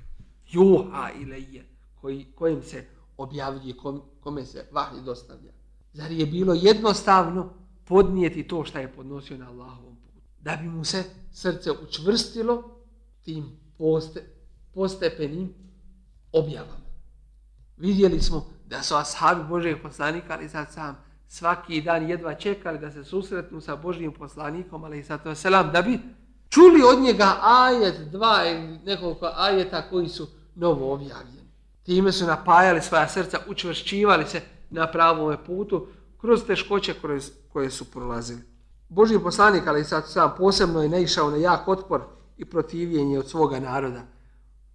juha 0.51 1.11
ilaje. 1.21 1.67
koji, 2.01 2.27
kojim 2.35 2.63
se 2.63 2.87
objavljuje, 3.17 3.77
kom, 3.77 4.03
kome 4.21 4.45
se 4.47 4.69
vahij 4.73 5.01
dostavlja. 5.01 5.53
Zar 5.93 6.13
je 6.13 6.27
bilo 6.27 6.55
jednostavno 6.55 7.53
podnijeti 7.85 8.49
to 8.49 8.65
što 8.65 8.79
je 8.79 8.93
podnosio 8.93 9.39
na 9.39 9.49
Allahovom 9.49 9.97
putu? 9.97 10.21
Da 10.41 10.57
bi 10.57 10.69
mu 10.69 10.85
se 10.85 11.05
srce 11.33 11.71
učvrstilo 11.71 12.81
tim 13.23 13.61
poste, 13.79 14.25
postepenim 14.75 15.55
objavama. 16.33 16.87
Vidjeli 17.77 18.21
smo 18.21 18.47
da 18.67 18.83
su 18.83 18.95
ashabi 18.95 19.49
Božeg 19.49 19.83
poslanika, 19.83 20.35
ali 20.35 20.49
sad 20.49 20.73
sam 20.73 21.06
svaki 21.28 21.82
dan 21.82 22.10
jedva 22.10 22.34
čekali 22.34 22.80
da 22.80 22.92
se 22.92 23.04
susretnu 23.04 23.62
sa 23.62 23.76
Božijim 23.76 24.12
poslanikom, 24.14 24.84
ali 24.84 25.04
sad 25.04 25.24
to 25.24 25.36
selam, 25.36 25.72
da 25.72 25.82
bi 25.82 26.00
čuli 26.50 26.84
od 26.94 27.00
njega 27.00 27.38
ajet, 27.42 28.12
dva 28.12 28.46
ili 28.46 28.80
nekoliko 28.86 29.32
ajeta 29.36 29.90
koji 29.90 30.10
su 30.10 30.28
novo 30.56 30.94
objavljeni. 30.94 31.52
Time 31.84 32.12
su 32.12 32.26
napajali 32.26 32.82
svoja 32.82 33.08
srca, 33.08 33.40
učvršćivali 33.48 34.26
se 34.26 34.42
na 34.70 34.92
pravom 34.92 35.38
putu 35.46 35.88
kroz 36.18 36.44
teškoće 36.48 36.94
koje 37.54 37.70
su 37.70 37.92
prolazili. 37.92 38.42
Božji 38.90 39.20
poslanik, 39.20 39.68
ali 39.68 39.84
sad 39.84 40.10
sam 40.10 40.34
posebno 40.38 40.84
je 40.84 40.90
neišao 40.90 41.32
na 41.32 41.38
jak 41.38 41.68
otpor 41.68 42.02
i 42.38 42.46
protivljenje 42.46 43.20
od 43.20 43.30
svoga 43.30 43.60
naroda. 43.60 44.02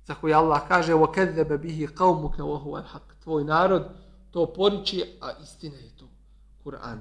Za 0.04 0.14
koje 0.14 0.34
Allah 0.34 0.60
kaže 0.68 0.94
وَكَذَّبَ 0.94 1.58
بِهِ 1.58 1.88
قَوْمُكَ 1.96 2.36
وَهُوَ 2.38 2.82
الْحَقِّ 2.82 3.22
Tvoj 3.22 3.44
narod 3.44 3.82
to 4.30 4.46
poriči, 4.46 5.04
a 5.20 5.30
istina 5.42 5.76
je 5.76 5.89
Kur'an. 6.63 6.99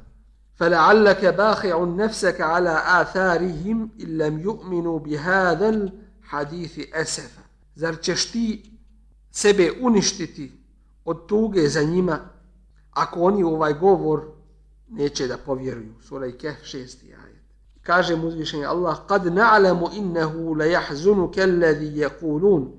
فَلَعَلَّكَ 0.60 1.24
بَاخِعُ 1.24 1.84
نَفْسَكَ 1.84 2.40
عَلَىٰ 2.40 2.76
آثَارِهِمْ 3.00 3.88
إِلَّمْ 4.00 4.40
يُؤْمِنُوا 4.40 4.98
بِهَذَا 4.98 5.68
الْحَدِيثِ 5.68 6.94
أَسَفَ 6.94 7.40
Zar 7.74 8.00
ćeš 8.00 8.30
ti 8.30 8.70
sebe 9.30 9.72
uništiti 9.80 10.52
od 11.04 11.26
tuge 11.26 11.68
za 11.68 11.82
njima 11.82 12.18
ako 12.90 13.20
oni 13.20 13.42
ovaj 13.42 13.72
govor 13.74 14.22
neće 14.88 15.26
da 15.26 15.36
povjeruju. 15.36 15.94
Sura 16.00 16.26
i 16.26 16.32
Kehf 16.32 16.64
šesti 16.64 17.14
ajet. 17.14 17.40
Kaže 17.82 18.16
mu 18.16 18.26
uzvišenje 18.26 18.64
Allah 18.66 18.98
Kad 19.08 19.24
na'lamu 19.24 19.88
innehu 19.96 20.54
la 20.54 20.64
jahzunu 20.64 21.30
kelladhi 21.30 21.98
jekulun 21.98 22.72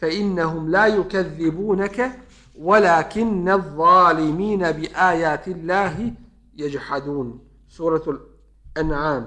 fa 0.00 0.06
innahum 0.06 0.72
la 0.72 0.88
yukadzibunaka 0.88 2.10
ولكن 2.58 3.48
الظالمين 3.48 4.72
bi 4.72 4.88
الله 5.46 6.12
يجحدون 6.56 6.58
jeđhadun. 6.58 7.40
Suratul 7.68 8.18
An'am 8.74 9.24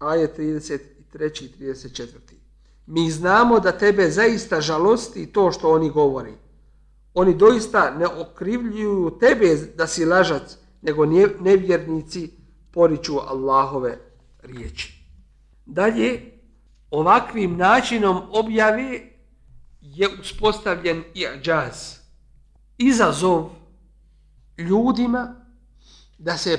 ajet 0.00 0.38
33. 0.38 1.44
i 1.44 1.54
34 1.58 2.40
mi 2.90 3.10
znamo 3.10 3.60
da 3.60 3.72
tebe 3.72 4.10
zaista 4.10 4.60
žalosti 4.60 5.26
to 5.26 5.52
što 5.52 5.70
oni 5.72 5.90
govori. 5.90 6.32
Oni 7.14 7.34
doista 7.34 7.90
ne 7.90 8.06
okrivljuju 8.06 9.18
tebe 9.20 9.56
da 9.76 9.86
si 9.86 10.04
lažac, 10.04 10.56
nego 10.82 11.06
nevjernici 11.40 12.30
poriču 12.72 13.18
Allahove 13.18 13.98
riječi. 14.42 15.04
Dalje, 15.66 16.20
ovakvim 16.90 17.56
načinom 17.56 18.22
objave 18.32 19.00
je 19.80 20.08
uspostavljen 20.20 21.02
i 21.14 21.26
ađaz. 21.26 21.99
Izazov 22.82 23.50
ljudima 24.58 25.34
da 26.18 26.36
se 26.36 26.58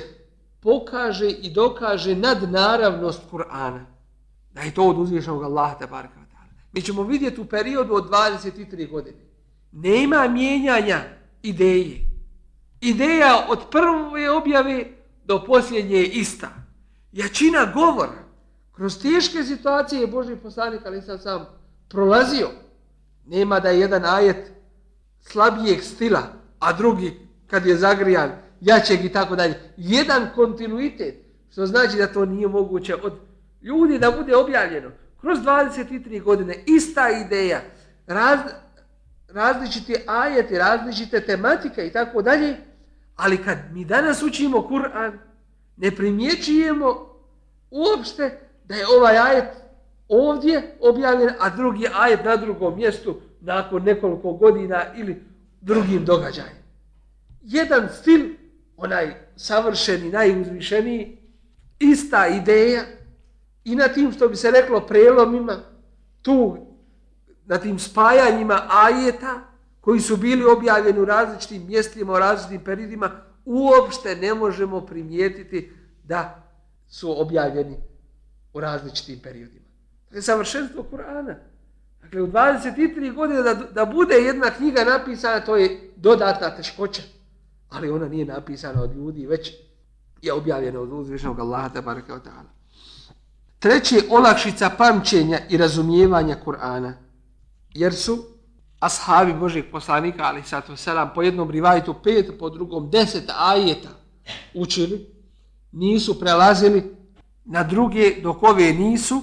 pokaže 0.60 1.30
i 1.30 1.50
dokaže 1.50 2.16
nadnaravnost 2.16 3.22
Kur'ana. 3.30 3.84
Da 4.52 4.60
je 4.60 4.74
to 4.74 4.88
od 4.88 4.98
uzvišnog 4.98 5.42
Allaha 5.42 5.78
te 5.78 5.86
barka. 5.86 6.22
Mi 6.72 6.82
ćemo 6.82 7.02
vidjeti 7.02 7.40
u 7.40 7.44
periodu 7.44 7.94
od 7.94 8.10
23 8.10 8.90
godine. 8.90 9.18
Nema 9.72 10.28
mijenjanja 10.28 11.00
ideje. 11.42 12.00
Ideja 12.80 13.46
od 13.48 13.58
prve 13.70 14.30
objave 14.30 14.86
do 15.24 15.44
posljednje 15.44 15.96
je 15.96 16.06
ista. 16.06 16.48
Jačina 17.12 17.72
govora 17.74 18.24
kroz 18.72 19.02
teške 19.02 19.42
situacije 19.42 20.00
je 20.00 20.06
Boži 20.06 20.36
poslanik, 20.36 20.80
ali 20.86 21.02
sam 21.02 21.18
sam 21.18 21.46
prolazio. 21.88 22.48
Nema 23.26 23.60
da 23.60 23.68
je 23.68 23.80
jedan 23.80 24.04
ajet 24.04 24.52
slabijeg 25.22 25.82
stila, 25.82 26.22
a 26.58 26.72
drugi 26.72 27.12
kad 27.46 27.66
je 27.66 27.76
zagrijan, 27.76 28.30
jačeg 28.60 29.04
i 29.04 29.12
tako 29.12 29.36
dalje. 29.36 29.54
Jedan 29.76 30.28
kontinuitet, 30.34 31.14
što 31.50 31.66
znači 31.66 31.96
da 31.96 32.06
to 32.06 32.24
nije 32.24 32.48
moguće 32.48 32.94
od 32.94 33.12
ljudi 33.62 33.98
da 33.98 34.10
bude 34.10 34.36
objavljeno. 34.36 34.90
Kroz 35.20 35.38
23 35.38 36.22
godine 36.22 36.54
ista 36.66 37.10
ideja, 37.10 37.60
raz, 38.06 38.40
različiti 39.28 39.96
ajeti, 40.06 40.58
različite 40.58 41.20
tematike 41.20 41.86
i 41.86 41.92
tako 41.92 42.22
dalje, 42.22 42.56
ali 43.16 43.44
kad 43.44 43.58
mi 43.72 43.84
danas 43.84 44.22
učimo 44.22 44.58
Kur'an, 44.58 45.12
ne 45.76 45.90
primjećujemo 45.90 47.12
uopšte 47.70 48.38
da 48.64 48.74
je 48.74 48.86
ovaj 48.98 49.18
ajet 49.18 49.48
ovdje 50.08 50.76
objavljen, 50.80 51.30
a 51.38 51.50
drugi 51.50 51.88
ajet 51.94 52.24
na 52.24 52.36
drugom 52.36 52.76
mjestu 52.76 53.20
nakon 53.42 53.82
nekoliko 53.82 54.32
godina 54.32 54.84
ili 54.96 55.22
drugim 55.60 56.04
događajem. 56.04 56.56
Jedan 57.42 57.88
stil, 57.88 58.28
onaj 58.76 59.14
savršeni, 59.36 60.10
najuzvišeniji, 60.10 61.18
ista 61.78 62.26
ideja, 62.26 62.82
i 63.64 63.76
na 63.76 63.88
tim 63.88 64.12
što 64.12 64.28
bi 64.28 64.36
se 64.36 64.50
reklo 64.50 64.80
prelomima, 64.80 65.56
tu, 66.22 66.66
na 67.46 67.58
tim 67.58 67.78
spajanjima 67.78 68.68
ajeta 68.70 69.40
koji 69.80 70.00
su 70.00 70.16
bili 70.16 70.44
objavljeni 70.44 71.00
u 71.00 71.04
različitim 71.04 71.66
mjestima, 71.66 72.12
u 72.12 72.18
različitim 72.18 72.64
periodima, 72.64 73.10
uopšte 73.44 74.16
ne 74.16 74.34
možemo 74.34 74.86
primijetiti 74.86 75.72
da 76.04 76.42
su 76.88 77.20
objavljeni 77.20 77.76
u 78.52 78.60
različitim 78.60 79.18
periodima. 79.18 79.66
To 80.10 80.16
je 80.16 80.22
savršenstvo 80.22 80.86
Kur'ana. 80.92 81.34
Dakle, 82.02 82.22
u 82.22 82.26
23 82.26 83.14
godine 83.14 83.42
da, 83.42 83.54
da 83.54 83.84
bude 83.84 84.14
jedna 84.14 84.50
knjiga 84.50 84.84
napisana, 84.84 85.40
to 85.40 85.56
je 85.56 85.92
dodatna 85.96 86.50
teškoća. 86.50 87.02
Ali 87.70 87.90
ona 87.90 88.08
nije 88.08 88.24
napisana 88.24 88.82
od 88.82 88.96
ljudi, 88.96 89.26
već 89.26 89.52
je 90.22 90.32
objavljena 90.32 90.80
od 90.80 90.92
uzvišnog 90.92 91.40
Allaha 91.40 91.68
tabaraka 91.68 92.14
wa 92.14 92.20
ta'ala. 92.20 92.50
Treće, 93.58 93.96
olakšica 94.10 94.70
pamćenja 94.70 95.38
i 95.50 95.56
razumijevanja 95.56 96.36
Kur'ana. 96.44 96.92
Jer 97.74 97.94
su 97.94 98.24
ashabi 98.80 99.32
Božih 99.32 99.64
poslanika, 99.72 100.22
ali 100.24 100.42
sato 100.42 100.76
selam, 100.76 101.10
po 101.14 101.22
jednom 101.22 101.50
rivajtu 101.50 101.94
pet, 102.04 102.38
po 102.38 102.50
drugom 102.50 102.90
deset 102.90 103.30
ajeta 103.38 103.88
učili, 104.54 105.06
nisu 105.72 106.20
prelazili 106.20 106.96
na 107.44 107.62
druge 107.62 108.20
dok 108.22 108.42
ove 108.42 108.72
nisu 108.72 109.22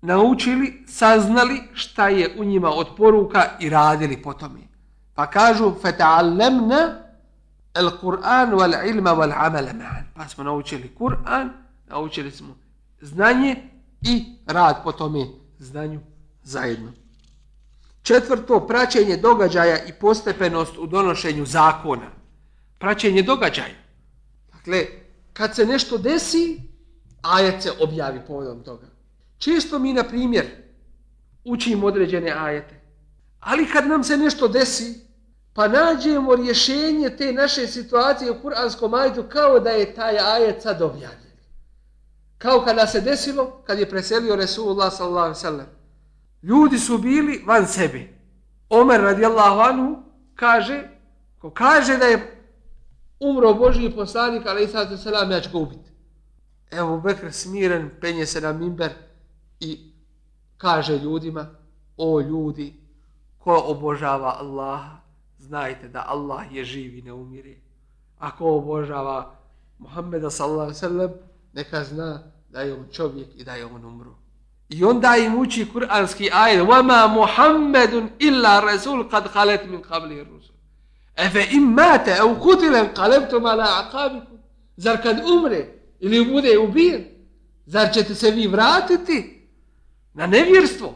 naučili, 0.00 0.84
saznali 0.88 1.62
šta 1.72 2.08
je 2.08 2.34
u 2.38 2.44
njima 2.44 2.70
od 2.70 2.88
poruka 2.96 3.44
i 3.60 3.70
radili 3.70 4.22
po 4.22 4.32
tome. 4.32 4.60
Pa 5.14 5.26
kažu, 5.30 5.72
فَتَعَلَّمْنَا 5.82 7.06
الْقُرْآنُ 7.74 8.52
وَالْعِلْمَ 8.52 9.04
wal-ilma 9.04 9.12
wal-amala. 9.14 10.02
Pa 10.14 10.28
smo 10.28 10.44
naučili 10.44 10.94
Kur'an, 10.98 11.48
naučili 11.88 12.30
smo 12.30 12.56
znanje 13.00 13.56
i 14.02 14.24
rad 14.46 14.82
po 14.84 14.92
tome 14.92 15.26
znanju 15.58 16.00
zajedno. 16.42 16.92
Četvrto, 18.02 18.66
praćenje 18.66 19.16
događaja 19.16 19.84
i 19.84 19.92
postepenost 19.92 20.78
u 20.78 20.86
donošenju 20.86 21.46
zakona. 21.46 22.10
Praćenje 22.78 23.22
događaja. 23.22 23.74
Dakle, 24.52 24.86
kad 25.32 25.54
se 25.54 25.66
nešto 25.66 25.98
desi, 25.98 26.60
ajet 27.22 27.62
se 27.62 27.72
objavi 27.80 28.20
povodom 28.26 28.64
toga. 28.64 28.86
Često 29.38 29.78
mi, 29.78 29.92
na 29.92 30.04
primjer, 30.04 30.46
učimo 31.44 31.86
određene 31.86 32.30
ajete. 32.30 32.80
Ali 33.40 33.66
kad 33.66 33.86
nam 33.86 34.04
se 34.04 34.16
nešto 34.16 34.48
desi, 34.48 35.06
pa 35.52 35.68
nađemo 35.68 36.34
rješenje 36.34 37.10
te 37.10 37.32
naše 37.32 37.66
situacije 37.66 38.30
u 38.30 38.42
kuranskom 38.42 38.94
ajetu 38.94 39.24
kao 39.28 39.60
da 39.60 39.70
je 39.70 39.94
taj 39.94 40.18
ajet 40.18 40.62
sad 40.62 40.82
objavljen. 40.82 41.36
Kao 42.38 42.60
kada 42.64 42.86
se 42.86 43.00
desilo, 43.00 43.62
kad 43.66 43.78
je 43.78 43.90
preselio 43.90 44.36
Resulullah 44.36 44.92
sallallahu 44.92 45.34
sallam. 45.34 45.66
Ljudi 46.42 46.78
su 46.78 46.98
bili 46.98 47.42
van 47.46 47.66
sebe. 47.66 48.08
Omer 48.68 49.00
radijallahu 49.00 49.60
anhu 49.60 50.02
kaže, 50.34 50.88
ko 51.38 51.50
kaže 51.50 51.96
da 51.96 52.04
je 52.04 52.42
umro 53.20 53.54
Božji 53.54 53.96
poslanik, 53.96 54.46
ali 54.46 54.64
i 54.64 54.68
sada 54.68 54.96
selam, 54.96 55.30
ja 55.30 55.40
ću 55.40 55.50
ga 55.52 55.58
ubiti. 55.58 55.90
Evo 56.70 57.00
Bekr 57.00 57.32
smiren, 57.32 57.90
penje 58.00 58.26
se 58.26 58.40
na 58.40 58.52
mimber 58.52 58.90
i 59.59 59.91
kaže 60.57 60.97
ljudima, 60.97 61.45
o 61.97 62.21
ljudi, 62.21 62.73
ko 63.37 63.63
obožava 63.65 64.37
Allaha, 64.39 64.97
znajte 65.39 65.87
da 65.87 66.05
Allah 66.07 66.55
je 66.55 66.63
živ 66.63 66.97
i 66.97 67.01
ne 67.01 67.13
umire. 67.13 67.55
Ako 68.19 68.55
obožava 68.57 69.35
Muhammeda 69.79 70.29
sallallahu 70.29 70.73
sallam, 70.73 71.11
neka 71.53 71.83
zna 71.83 72.23
da 72.49 72.61
je 72.61 72.73
on 72.73 72.85
čovjek 72.91 73.27
i 73.35 73.43
da 73.43 73.53
je 73.55 73.65
on 73.65 73.85
umro. 73.85 74.15
I 74.69 74.83
onda 74.83 75.15
im 75.17 75.39
uči 75.39 75.65
kuranski 75.73 76.29
ajet 76.33 76.61
وَمَا 76.61 77.07
مُحَمَّدٌ 77.07 78.09
إِلَّا 78.19 78.59
رَسُولٌ 78.59 79.09
قَدْ 79.09 79.27
خَلَتْ 79.27 79.63
مِنْ 79.65 79.81
قَبْلِهِ 79.81 80.21
الرُّسُلُ 80.21 80.51
Efe 81.15 81.47
im 81.51 81.73
mate, 81.73 82.17
au 82.19 82.35
kutilen, 82.39 82.93
kalebtum 82.93 83.45
ala 83.45 83.65
akabikum. 83.79 84.37
Zar 84.77 85.01
kad 85.03 85.17
umre 85.19 85.67
ili 85.99 86.31
bude 86.31 86.57
ubijen, 86.57 87.03
zar 87.65 87.93
ćete 87.93 88.15
se 88.15 88.31
vi 88.31 88.47
vratiti 88.47 89.34
na 90.16 90.26
nevjerstvo? 90.26 90.94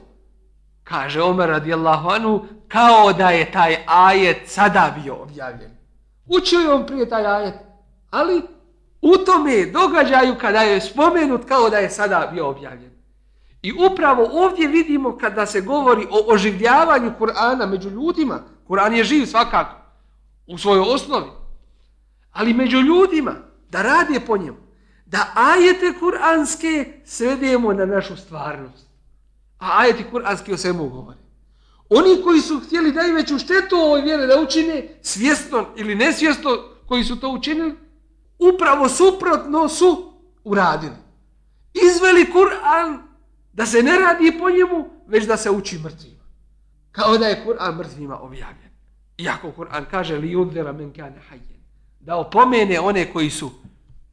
Kaže 0.85 1.23
Omer 1.23 1.49
radijallahu 1.49 2.09
anhu, 2.09 2.45
kao 2.69 3.13
da 3.13 3.31
je 3.31 3.53
taj 3.53 3.77
ajet 3.87 4.39
sada 4.47 4.97
bio 5.03 5.15
objavljen. 5.23 5.71
Učio 6.27 6.61
je 6.61 6.73
on 6.73 6.87
prije 6.87 7.09
taj 7.09 7.27
ajet, 7.27 7.55
ali 8.11 8.43
u 9.03 9.17
tome 9.17 9.67
događaju 9.67 10.35
kada 10.41 10.61
je 10.61 10.81
spomenut 10.81 11.45
kao 11.45 11.71
da 11.71 11.79
je 11.79 11.91
sada 11.91 12.29
bio 12.33 12.49
objavljen. 12.49 12.91
I 13.63 13.73
upravo 13.73 14.29
ovdje 14.33 14.69
vidimo 14.69 15.19
kada 15.19 15.47
se 15.47 15.61
govori 15.61 16.07
o 16.11 16.33
oživljavanju 16.33 17.13
Kur'ana 17.19 17.67
među 17.67 17.91
ljudima, 17.91 18.41
Kur'an 18.69 18.93
je 18.93 19.05
živ 19.05 19.27
svakako 19.27 19.77
u 20.47 20.59
svojoj 20.59 20.95
osnovi, 20.95 21.31
ali 22.33 22.55
među 22.55 22.81
ljudima 22.81 23.35
da 23.71 23.83
radi 23.83 24.21
po 24.27 24.37
njemu, 24.37 24.59
da 25.07 25.27
ajete 25.35 25.93
kur'anske 26.01 26.93
svedemo 27.05 27.73
na 27.73 27.87
našu 27.87 28.17
stvarnost. 28.17 28.90
A 29.61 29.79
ajeti 29.79 30.05
kur'anski 30.13 30.53
o 30.53 30.57
svemu 30.57 30.89
govori. 30.89 31.19
Oni 31.89 32.23
koji 32.25 32.41
su 32.41 32.61
htjeli 32.61 32.93
najveću 32.93 33.39
štetu 33.39 33.77
ovoj 33.77 34.01
vjere 34.01 34.27
da 34.27 34.41
učine, 34.41 34.89
svjesno 35.03 35.67
ili 35.77 35.95
nesvjesno 35.95 36.51
koji 36.87 37.05
su 37.05 37.21
to 37.21 37.29
učinili, 37.29 37.75
upravo 38.39 38.89
suprotno 38.89 39.69
su 39.69 40.13
uradili. 40.45 40.97
Izveli 41.75 42.33
Kur'an 42.33 42.99
da 43.53 43.67
se 43.67 43.83
ne 43.83 43.99
radi 43.99 44.39
po 44.39 44.51
njemu, 44.51 44.89
već 45.07 45.27
da 45.27 45.37
se 45.37 45.51
uči 45.51 45.79
mrtvima. 45.79 46.25
Kao 46.93 47.19
da 47.19 47.27
je 47.27 47.45
Kur'an 47.47 47.77
mrtvima 47.77 48.21
objavljen. 48.21 48.71
Iako 49.19 49.53
Kur'an 49.57 49.85
kaže 49.91 50.17
li 50.17 50.35
yudhira 50.35 50.77
men 50.77 50.93
kana 50.93 51.21
hayyan. 51.31 51.61
Da 52.01 52.17
opomene 52.17 52.81
one 52.81 53.13
koji 53.13 53.31
su 53.31 53.51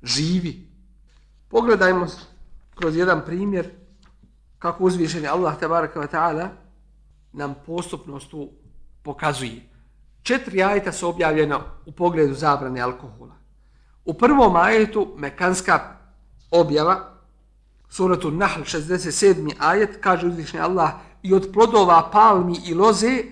živi. 0.04 0.68
Pogledajmo 1.50 2.08
kroz 2.76 2.96
jedan 2.96 3.26
primjer 3.26 3.70
kako 4.60 4.84
uzvišeni 4.84 5.28
Allah 5.28 5.60
tabaraka 5.60 6.00
wa 6.00 6.08
ta'ala 6.08 6.48
nam 7.34 7.56
postupnost 7.66 8.30
tu 8.30 8.50
pokazuje. 9.04 9.62
Četiri 10.22 10.64
ajeta 10.64 10.92
su 10.92 11.10
objavljena 11.10 11.60
u 11.86 11.92
pogledu 11.92 12.34
zabrane 12.34 12.82
alkohola. 12.82 13.36
U 14.06 14.14
prvom 14.14 14.56
ajetu 14.56 15.14
mekanska 15.18 15.98
objava, 16.52 17.18
suratu 17.90 18.32
Nahl 18.32 18.62
67. 18.62 19.54
ajet, 19.60 19.98
kaže 20.02 20.28
uzvišeni 20.28 20.64
Allah, 20.64 20.92
i 21.24 21.34
od 21.34 21.50
plodova 21.54 22.10
palmi 22.12 22.58
i 22.66 22.74
loze 22.74 23.24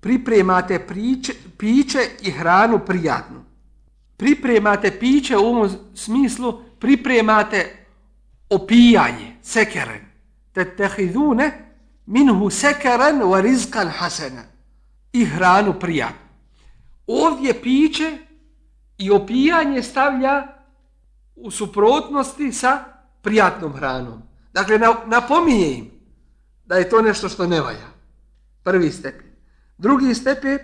pripremate 0.00 0.78
priče, 0.86 1.32
piće 1.58 1.98
i 2.22 2.30
hranu 2.30 2.78
prijatnu. 2.86 3.44
Pripremate 4.16 4.98
piće 4.98 5.36
u 5.36 5.40
ovom 5.40 5.70
smislu, 5.94 6.60
pripremate 6.78 7.86
opijanje, 8.50 9.36
sekeren 9.42 10.07
tetehidune 10.64 11.50
minhu 12.06 12.50
sekeren 12.50 13.22
wa 13.22 13.40
rizkan 13.40 13.88
hasena. 13.88 14.42
I 15.12 15.24
hranu 15.24 15.74
prijatnu. 15.80 16.28
Ovdje 17.06 17.62
piće 17.62 18.18
i 18.98 19.10
opijanje 19.10 19.82
stavlja 19.82 20.46
u 21.36 21.50
suprotnosti 21.50 22.52
sa 22.52 22.84
prijatnom 23.22 23.72
hranom. 23.72 24.22
Dakle, 24.52 24.78
napominje 25.06 25.72
im 25.72 25.90
da 26.66 26.76
je 26.76 26.88
to 26.88 27.02
nešto 27.02 27.28
što 27.28 27.46
ne 27.46 27.60
valja. 27.60 27.88
Prvi 28.62 28.90
stepen. 28.90 29.26
Drugi 29.78 30.14
stepen, 30.14 30.58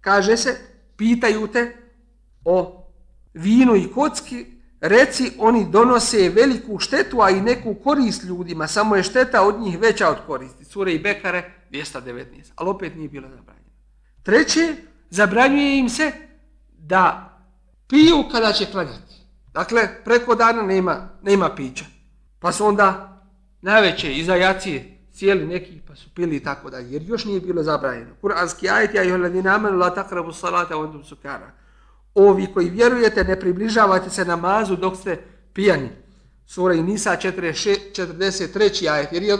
kaže 0.00 0.36
se, 0.36 0.58
pitaju 0.96 1.46
te 1.46 1.76
o 2.44 2.84
vinu 3.34 3.76
i 3.76 3.90
kocki, 3.94 4.57
reci, 4.80 5.32
oni 5.38 5.66
donose 5.70 6.28
veliku 6.28 6.78
štetu, 6.78 7.22
a 7.22 7.30
i 7.30 7.40
neku 7.40 7.74
korist 7.74 8.24
ljudima, 8.24 8.66
samo 8.66 8.96
je 8.96 9.02
šteta 9.02 9.42
od 9.42 9.60
njih 9.60 9.78
veća 9.78 10.08
od 10.08 10.16
koristi. 10.26 10.64
Sure 10.64 10.92
i 10.92 10.98
Bekare, 10.98 11.50
219. 11.70 12.24
Ali 12.56 12.70
opet 12.70 12.96
nije 12.96 13.08
bilo 13.08 13.28
zabranjeno. 13.28 13.68
Treće, 14.22 14.74
zabranjuje 15.10 15.78
im 15.78 15.88
se 15.88 16.12
da 16.78 17.34
piju 17.88 18.24
kada 18.32 18.52
će 18.52 18.66
klanjati. 18.66 19.14
Dakle, 19.52 19.88
preko 20.04 20.34
dana 20.34 20.62
nema, 20.62 21.08
nema 21.22 21.54
pića. 21.54 21.84
Pa 22.38 22.52
su 22.52 22.66
onda 22.66 23.18
najveće 23.62 24.14
iza 24.14 24.34
jacije 24.34 24.98
cijeli 25.12 25.46
neki 25.46 25.80
pa 25.88 25.96
su 25.96 26.10
pili 26.14 26.36
i 26.36 26.42
tako 26.42 26.70
dalje. 26.70 26.92
Jer 26.92 27.02
još 27.02 27.24
nije 27.24 27.40
bilo 27.40 27.62
zabranjeno. 27.62 28.10
Kur'anski 28.22 28.70
ajet 28.72 28.94
ja 28.94 29.02
ihoj 29.02 29.18
ladina 29.18 29.54
amenu 29.54 29.78
la 29.78 29.94
takrabu 29.94 30.32
salata 30.32 30.76
ondum 30.76 30.90
endum 30.90 31.04
sukara. 31.04 31.50
Ovi 32.18 32.46
koji 32.54 32.70
vjerujete 32.70 33.24
ne 33.24 33.40
približavate 33.40 34.10
se 34.10 34.24
namazu 34.24 34.76
dok 34.76 34.96
ste 34.96 35.22
pijani. 35.52 35.88
Sura 36.46 36.74
i 36.74 36.82
Nisa 36.82 37.16
43. 37.16 38.90
ajet. 38.90 39.12
Jer 39.12 39.22
je 39.22 39.38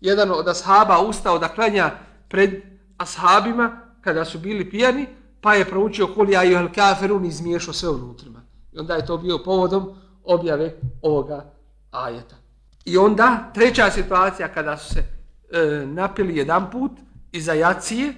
jedan 0.00 0.30
od 0.30 0.48
ashaba 0.48 1.00
ustao 1.00 1.38
da 1.38 1.48
klanja 1.48 1.90
pred 2.28 2.50
ashabima 2.96 3.80
kada 4.00 4.24
su 4.24 4.38
bili 4.38 4.70
pijani 4.70 5.06
pa 5.40 5.54
je 5.54 5.64
proučio 5.64 6.06
kuli 6.14 6.32
ja 6.32 6.42
juhel 6.42 6.68
kaferun 6.74 7.24
i 7.24 7.28
izmiješao 7.28 7.74
sve 7.74 7.88
unutrima. 7.88 8.42
I 8.72 8.78
onda 8.78 8.94
je 8.94 9.06
to 9.06 9.16
bio 9.16 9.38
povodom 9.38 9.94
objave 10.24 10.74
ovoga 11.02 11.52
ajeta. 11.90 12.36
I 12.84 12.98
onda 12.98 13.50
treća 13.54 13.90
situacija 13.90 14.48
kada 14.48 14.76
su 14.76 14.94
se 14.94 15.00
e, 15.00 15.86
napili 15.86 16.36
jedan 16.36 16.70
put 16.70 16.92
iza 17.32 17.52
jacije, 17.52 18.08
e, 18.08 18.14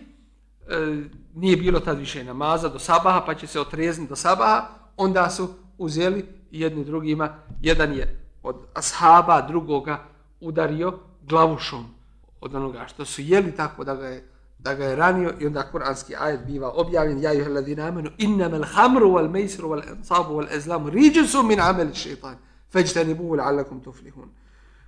nije 1.34 1.56
bilo 1.56 1.80
tad 1.80 1.98
više 1.98 2.24
namaza 2.24 2.68
do 2.68 2.78
sabaha, 2.78 3.22
pa 3.26 3.34
će 3.34 3.46
se 3.46 3.60
otrezni 3.60 4.06
do 4.06 4.16
sabaha, 4.16 4.68
onda 4.96 5.30
su 5.30 5.48
uzeli 5.78 6.26
jedni 6.50 6.84
drugima. 6.84 7.34
Jedan 7.60 7.92
je 7.92 8.20
od 8.42 8.56
ashaba 8.74 9.40
drugoga 9.40 10.04
udario 10.40 10.98
glavušom 11.22 11.94
od 12.40 12.54
onoga 12.54 12.86
što 12.86 13.04
su 13.04 13.22
jeli 13.22 13.52
tako 13.56 13.84
da 13.84 13.94
ga 13.94 14.06
je 14.06 14.30
da 14.62 14.74
ga 14.74 14.84
je 14.84 14.96
ranio 14.96 15.34
i 15.40 15.46
onda 15.46 15.62
kuranski 15.62 16.14
ajet 16.18 16.40
biva 16.46 16.70
objavljen. 16.70 17.22
Ja 17.22 17.32
juhel 17.32 17.54
ladina 17.54 17.86
amenu 17.86 18.10
innamal 18.18 18.64
hamru 18.64 19.08
wal 19.10 19.30
mejsru 19.30 19.68
wal 19.68 19.82
ansabu 19.90 20.34
wal 20.34 20.56
ezlamu 20.56 20.90
riđusu 20.90 21.42
min 21.42 21.60
amali 21.60 21.94
šeitan. 21.94 22.36
Feđteni 22.72 23.14
la'allakum 23.14 23.84
tuflihun 23.84 24.28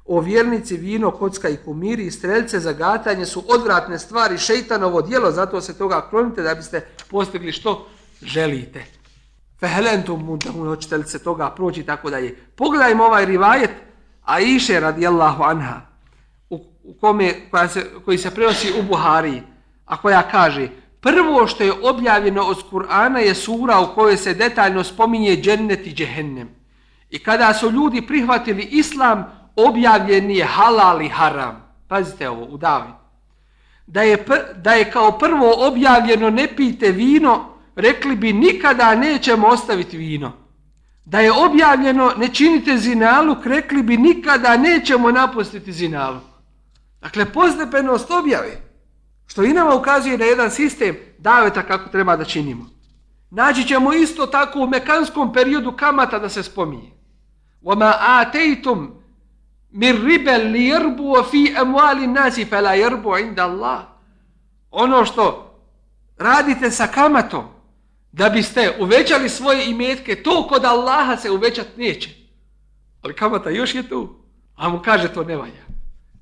o 0.04 0.20
vjernici 0.20 0.76
vino, 0.76 1.10
kocka 1.10 1.48
i 1.48 1.56
kumiri 1.56 2.06
i 2.06 2.10
strelce 2.10 2.60
za 2.60 2.72
gatanje 2.72 3.26
su 3.26 3.44
odvratne 3.48 3.98
stvari 3.98 4.38
šeitanovo 4.38 5.02
dijelo 5.02 5.30
zato 5.30 5.60
se 5.60 5.78
toga 5.78 6.08
klonite 6.10 6.42
da 6.42 6.54
biste 6.54 6.80
postigli 7.10 7.52
što 7.52 7.86
želite 8.22 8.84
fehelentum 9.60 10.24
mundamun 10.24 10.68
hoćete 10.68 10.96
li 10.96 11.04
se 11.04 11.18
toga 11.18 11.50
proći 11.50 11.82
tako 11.82 12.10
da 12.10 12.16
je 12.16 12.36
pogledajmo 12.56 13.04
ovaj 13.04 13.26
rivajet 13.26 13.70
Aisha 14.22 14.78
radijallahu 14.78 15.42
anha 15.42 15.80
u, 16.50 16.64
u 16.84 16.94
kome, 17.00 17.34
koja 17.50 17.68
se, 17.68 17.86
koji 18.04 18.18
se 18.18 18.30
prenosi 18.30 18.72
u 18.80 18.82
Buhariji 18.82 19.42
a 19.84 19.96
koja 19.96 20.22
kaže 20.22 20.68
prvo 21.00 21.46
što 21.46 21.64
je 21.64 21.72
objavljeno 21.82 22.42
od 22.42 22.62
Kur'ana 22.70 23.18
je 23.18 23.34
sura 23.34 23.80
u 23.80 23.94
kojoj 23.94 24.16
se 24.16 24.34
detaljno 24.34 24.84
spominje 24.84 25.36
džennet 25.36 25.86
i 25.86 25.94
džehennem. 25.94 26.48
I 27.10 27.18
kada 27.18 27.54
su 27.54 27.70
ljudi 27.70 28.06
prihvatili 28.06 28.62
islam, 28.62 29.24
objavljen 29.55 30.31
je 30.31 30.45
halal 30.45 31.01
i 31.01 31.09
haram. 31.09 31.67
Pazite 31.87 32.29
ovo, 32.29 32.45
u 32.45 32.57
Davi. 32.57 32.91
Da 33.87 34.01
je, 34.01 34.25
da 34.55 34.73
je 34.73 34.91
kao 34.91 35.11
prvo 35.11 35.67
objavljeno 35.67 36.29
ne 36.29 36.47
pijte 36.55 36.91
vino, 36.91 37.45
rekli 37.75 38.15
bi 38.15 38.33
nikada 38.33 38.95
nećemo 38.95 39.47
ostaviti 39.47 39.97
vino. 39.97 40.31
Da 41.05 41.19
je 41.19 41.31
objavljeno 41.31 42.11
ne 42.17 42.27
činite 42.27 42.77
zinaluk, 42.77 43.45
rekli 43.45 43.83
bi 43.83 43.97
nikada 43.97 44.57
nećemo 44.57 45.11
napustiti 45.11 45.71
zinaluk. 45.71 46.23
Dakle, 47.01 47.25
postepenost 47.25 48.11
objave. 48.11 48.61
Što 49.27 49.43
i 49.43 49.53
nama 49.53 49.75
ukazuje 49.75 50.17
na 50.17 50.25
jedan 50.25 50.51
sistem 50.51 50.95
daveta 51.17 51.63
kako 51.63 51.89
treba 51.89 52.15
da 52.15 52.23
činimo. 52.23 52.65
Naći 53.29 53.63
ćemo 53.63 53.93
isto 53.93 54.25
tako 54.25 54.59
u 54.59 54.67
mekanskom 54.67 55.33
periodu 55.33 55.71
kamata 55.71 56.19
da 56.19 56.29
se 56.29 56.43
spominje. 56.43 56.91
وَمَا 57.63 57.93
آتَيْتُمْ 57.99 58.87
min 59.72 60.06
ribel 60.06 60.50
li 60.52 60.66
jerbu 60.66 61.16
fi 61.30 61.54
emuali 61.60 62.06
nasi 62.06 62.44
fe 62.44 62.60
la 62.60 62.74
jerbu 62.74 63.16
inda 63.18 63.44
Allah. 63.44 63.80
Ono 64.70 65.04
što 65.04 65.54
radite 66.18 66.70
sa 66.70 66.86
kamatom 66.86 67.44
da 68.12 68.28
biste 68.28 68.76
uvećali 68.80 69.28
svoje 69.28 69.70
imetke, 69.70 70.22
to 70.22 70.46
kod 70.48 70.64
Allaha 70.64 71.16
se 71.16 71.30
uvećat 71.30 71.66
neće. 71.76 72.10
Ali 73.02 73.14
kamata 73.14 73.50
još 73.50 73.74
je 73.74 73.88
tu. 73.88 74.22
A 74.56 74.68
mu 74.68 74.82
kaže 74.82 75.12
to 75.12 75.24
ne 75.24 75.36
valja. 75.36 75.62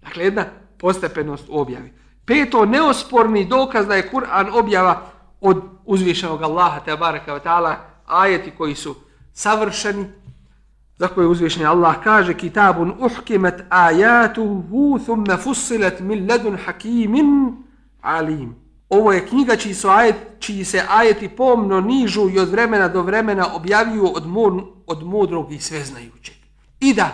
Dakle, 0.03 0.25
jedna 0.25 0.45
postepenost 0.79 1.45
u 1.49 1.61
objavi. 1.61 1.93
Peto, 2.27 2.65
neosporni 2.65 3.45
dokaz 3.45 3.87
da 3.87 3.95
je 3.95 4.11
Kur'an 4.11 4.51
objava 4.53 5.03
od 5.41 5.63
uzvišenog 5.85 6.43
Allaha, 6.43 6.81
te 6.81 6.97
baraka 6.97 7.41
ta'ala, 7.41 7.75
ajeti 8.07 8.51
koji 8.51 8.75
su 8.75 8.97
savršeni, 9.33 10.07
za 11.01 11.09
koje 11.09 11.27
uzvišeni 11.27 11.67
Allah 11.67 11.95
kaže, 12.05 12.35
kitabun 12.35 12.93
uhkimet 13.01 13.65
ajatuhu 13.69 14.99
thumme 14.99 15.37
fussilet 15.37 16.01
min 16.01 16.27
ledun 16.31 16.57
hakimin 16.57 17.57
alim. 18.01 18.55
Ovo 18.89 19.13
je 19.13 19.27
knjiga 19.27 19.57
čiji, 19.57 19.75
su 19.75 19.89
ajet, 19.89 20.17
čiji 20.39 20.65
se 20.65 20.83
ajeti 20.89 21.29
pomno 21.29 21.81
nižu 21.81 22.29
i 22.31 22.39
od 22.39 22.49
vremena 22.49 22.89
do 22.89 23.03
vremena 23.03 23.47
objavljuju 23.55 24.13
od, 24.17 24.27
mur, 24.27 24.63
od 24.87 25.03
mudrog 25.03 25.53
i 25.53 25.59
sveznajućeg. 25.59 26.37
I 26.81 26.95
da 26.95 27.13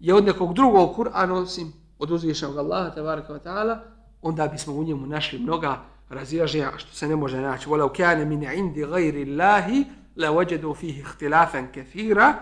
je 0.00 0.14
od 0.14 0.24
nekog 0.24 0.54
drugog 0.54 0.96
Kur'ana, 0.96 1.32
osim 1.32 1.72
od 1.98 2.10
uzvišenog 2.10 2.58
Allaha, 2.58 2.90
tabaraka 2.90 3.32
wa 3.32 3.40
ta'ala, 3.44 3.78
onda 4.22 4.46
bismo 4.46 4.74
u 4.74 4.84
njemu 4.84 5.06
našli 5.06 5.38
mnoga 5.38 5.78
razilaženja 6.08 6.70
što 6.76 6.94
se 6.94 7.08
ne 7.08 7.16
može 7.16 7.40
naći. 7.40 7.68
Vola 7.68 7.84
ukjane 7.84 8.24
min 8.24 8.42
indi 8.42 8.86
gajri 8.86 9.30
Allahi 9.30 9.84
la 10.16 10.30
vajedu 10.30 10.74
fihi 10.74 11.00
ihtilafen 11.00 11.72
kefira, 11.72 12.34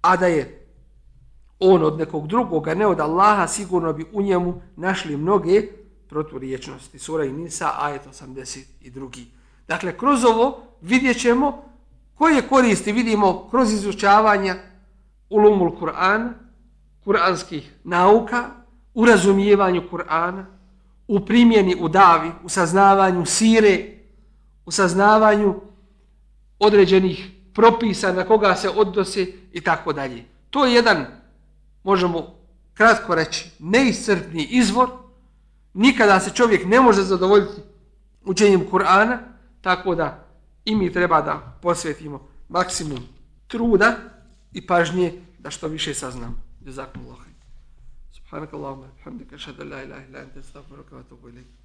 a 0.00 0.16
da 0.16 0.26
je 0.26 0.66
on 1.58 1.82
od 1.82 1.98
nekog 1.98 2.26
drugoga, 2.26 2.74
ne 2.74 2.86
od 2.86 3.00
Allaha, 3.00 3.46
sigurno 3.46 3.92
bi 3.92 4.06
u 4.12 4.22
njemu 4.22 4.62
našli 4.76 5.16
mnoge 5.16 5.62
proturiječnosti. 6.08 6.98
Sura 6.98 7.24
i 7.24 7.32
Nisa, 7.32 7.70
ajet 7.78 8.02
82. 8.06 9.24
Dakle, 9.68 9.98
kroz 9.98 10.24
ovo 10.24 10.62
vidjet 10.80 11.20
ćemo 11.20 11.64
koje 12.14 12.48
koristi 12.48 12.92
vidimo 12.92 13.48
kroz 13.50 13.72
izučavanja 13.72 14.56
ulumul 15.30 15.70
Kur'an, 15.80 16.32
kuranskih 17.04 17.72
nauka, 17.84 18.44
u 18.94 19.04
razumijevanju 19.04 19.82
Kur'ana, 19.90 20.44
u 21.08 21.20
primjeni 21.20 21.76
u 21.80 21.88
davi, 21.88 22.30
u 22.44 22.48
saznavanju 22.48 23.24
sire, 23.26 23.98
u 24.66 24.70
saznavanju 24.70 25.54
određenih 26.58 27.37
propisa 27.58 28.12
na 28.12 28.24
koga 28.24 28.54
se 28.54 28.70
odnosi 28.70 29.34
i 29.52 29.60
tako 29.60 29.92
dalje. 29.92 30.24
To 30.50 30.66
je 30.66 30.74
jedan, 30.74 31.06
možemo 31.84 32.34
kratko 32.74 33.14
reći, 33.14 33.50
neiscrpni 33.58 34.46
izvor. 34.50 34.90
Nikada 35.74 36.20
se 36.20 36.30
čovjek 36.30 36.66
ne 36.66 36.80
može 36.80 37.02
zadovoljiti 37.02 37.60
učenjem 38.24 38.66
Kur'ana, 38.70 39.18
tako 39.60 39.94
da 39.94 40.24
i 40.64 40.76
mi 40.76 40.92
treba 40.92 41.22
da 41.22 41.58
posvetimo 41.62 42.28
maksimum 42.48 42.98
truda 43.46 43.96
i 44.52 44.66
pažnje 44.66 45.12
da 45.38 45.50
što 45.50 45.68
više 45.68 45.94
saznam. 45.94 46.42
Jezakum 46.64 47.02
Allah. 47.06 47.18
Subhanakallahumma, 48.12 48.86
alhamdika, 48.98 49.38
šadu 49.38 49.64
la 49.64 49.82
ilaha 49.82 50.02
ila, 50.08 50.20
ente, 50.20 50.40
wa 50.54 50.76
rukavatu, 50.76 51.16
bojliku. 51.22 51.57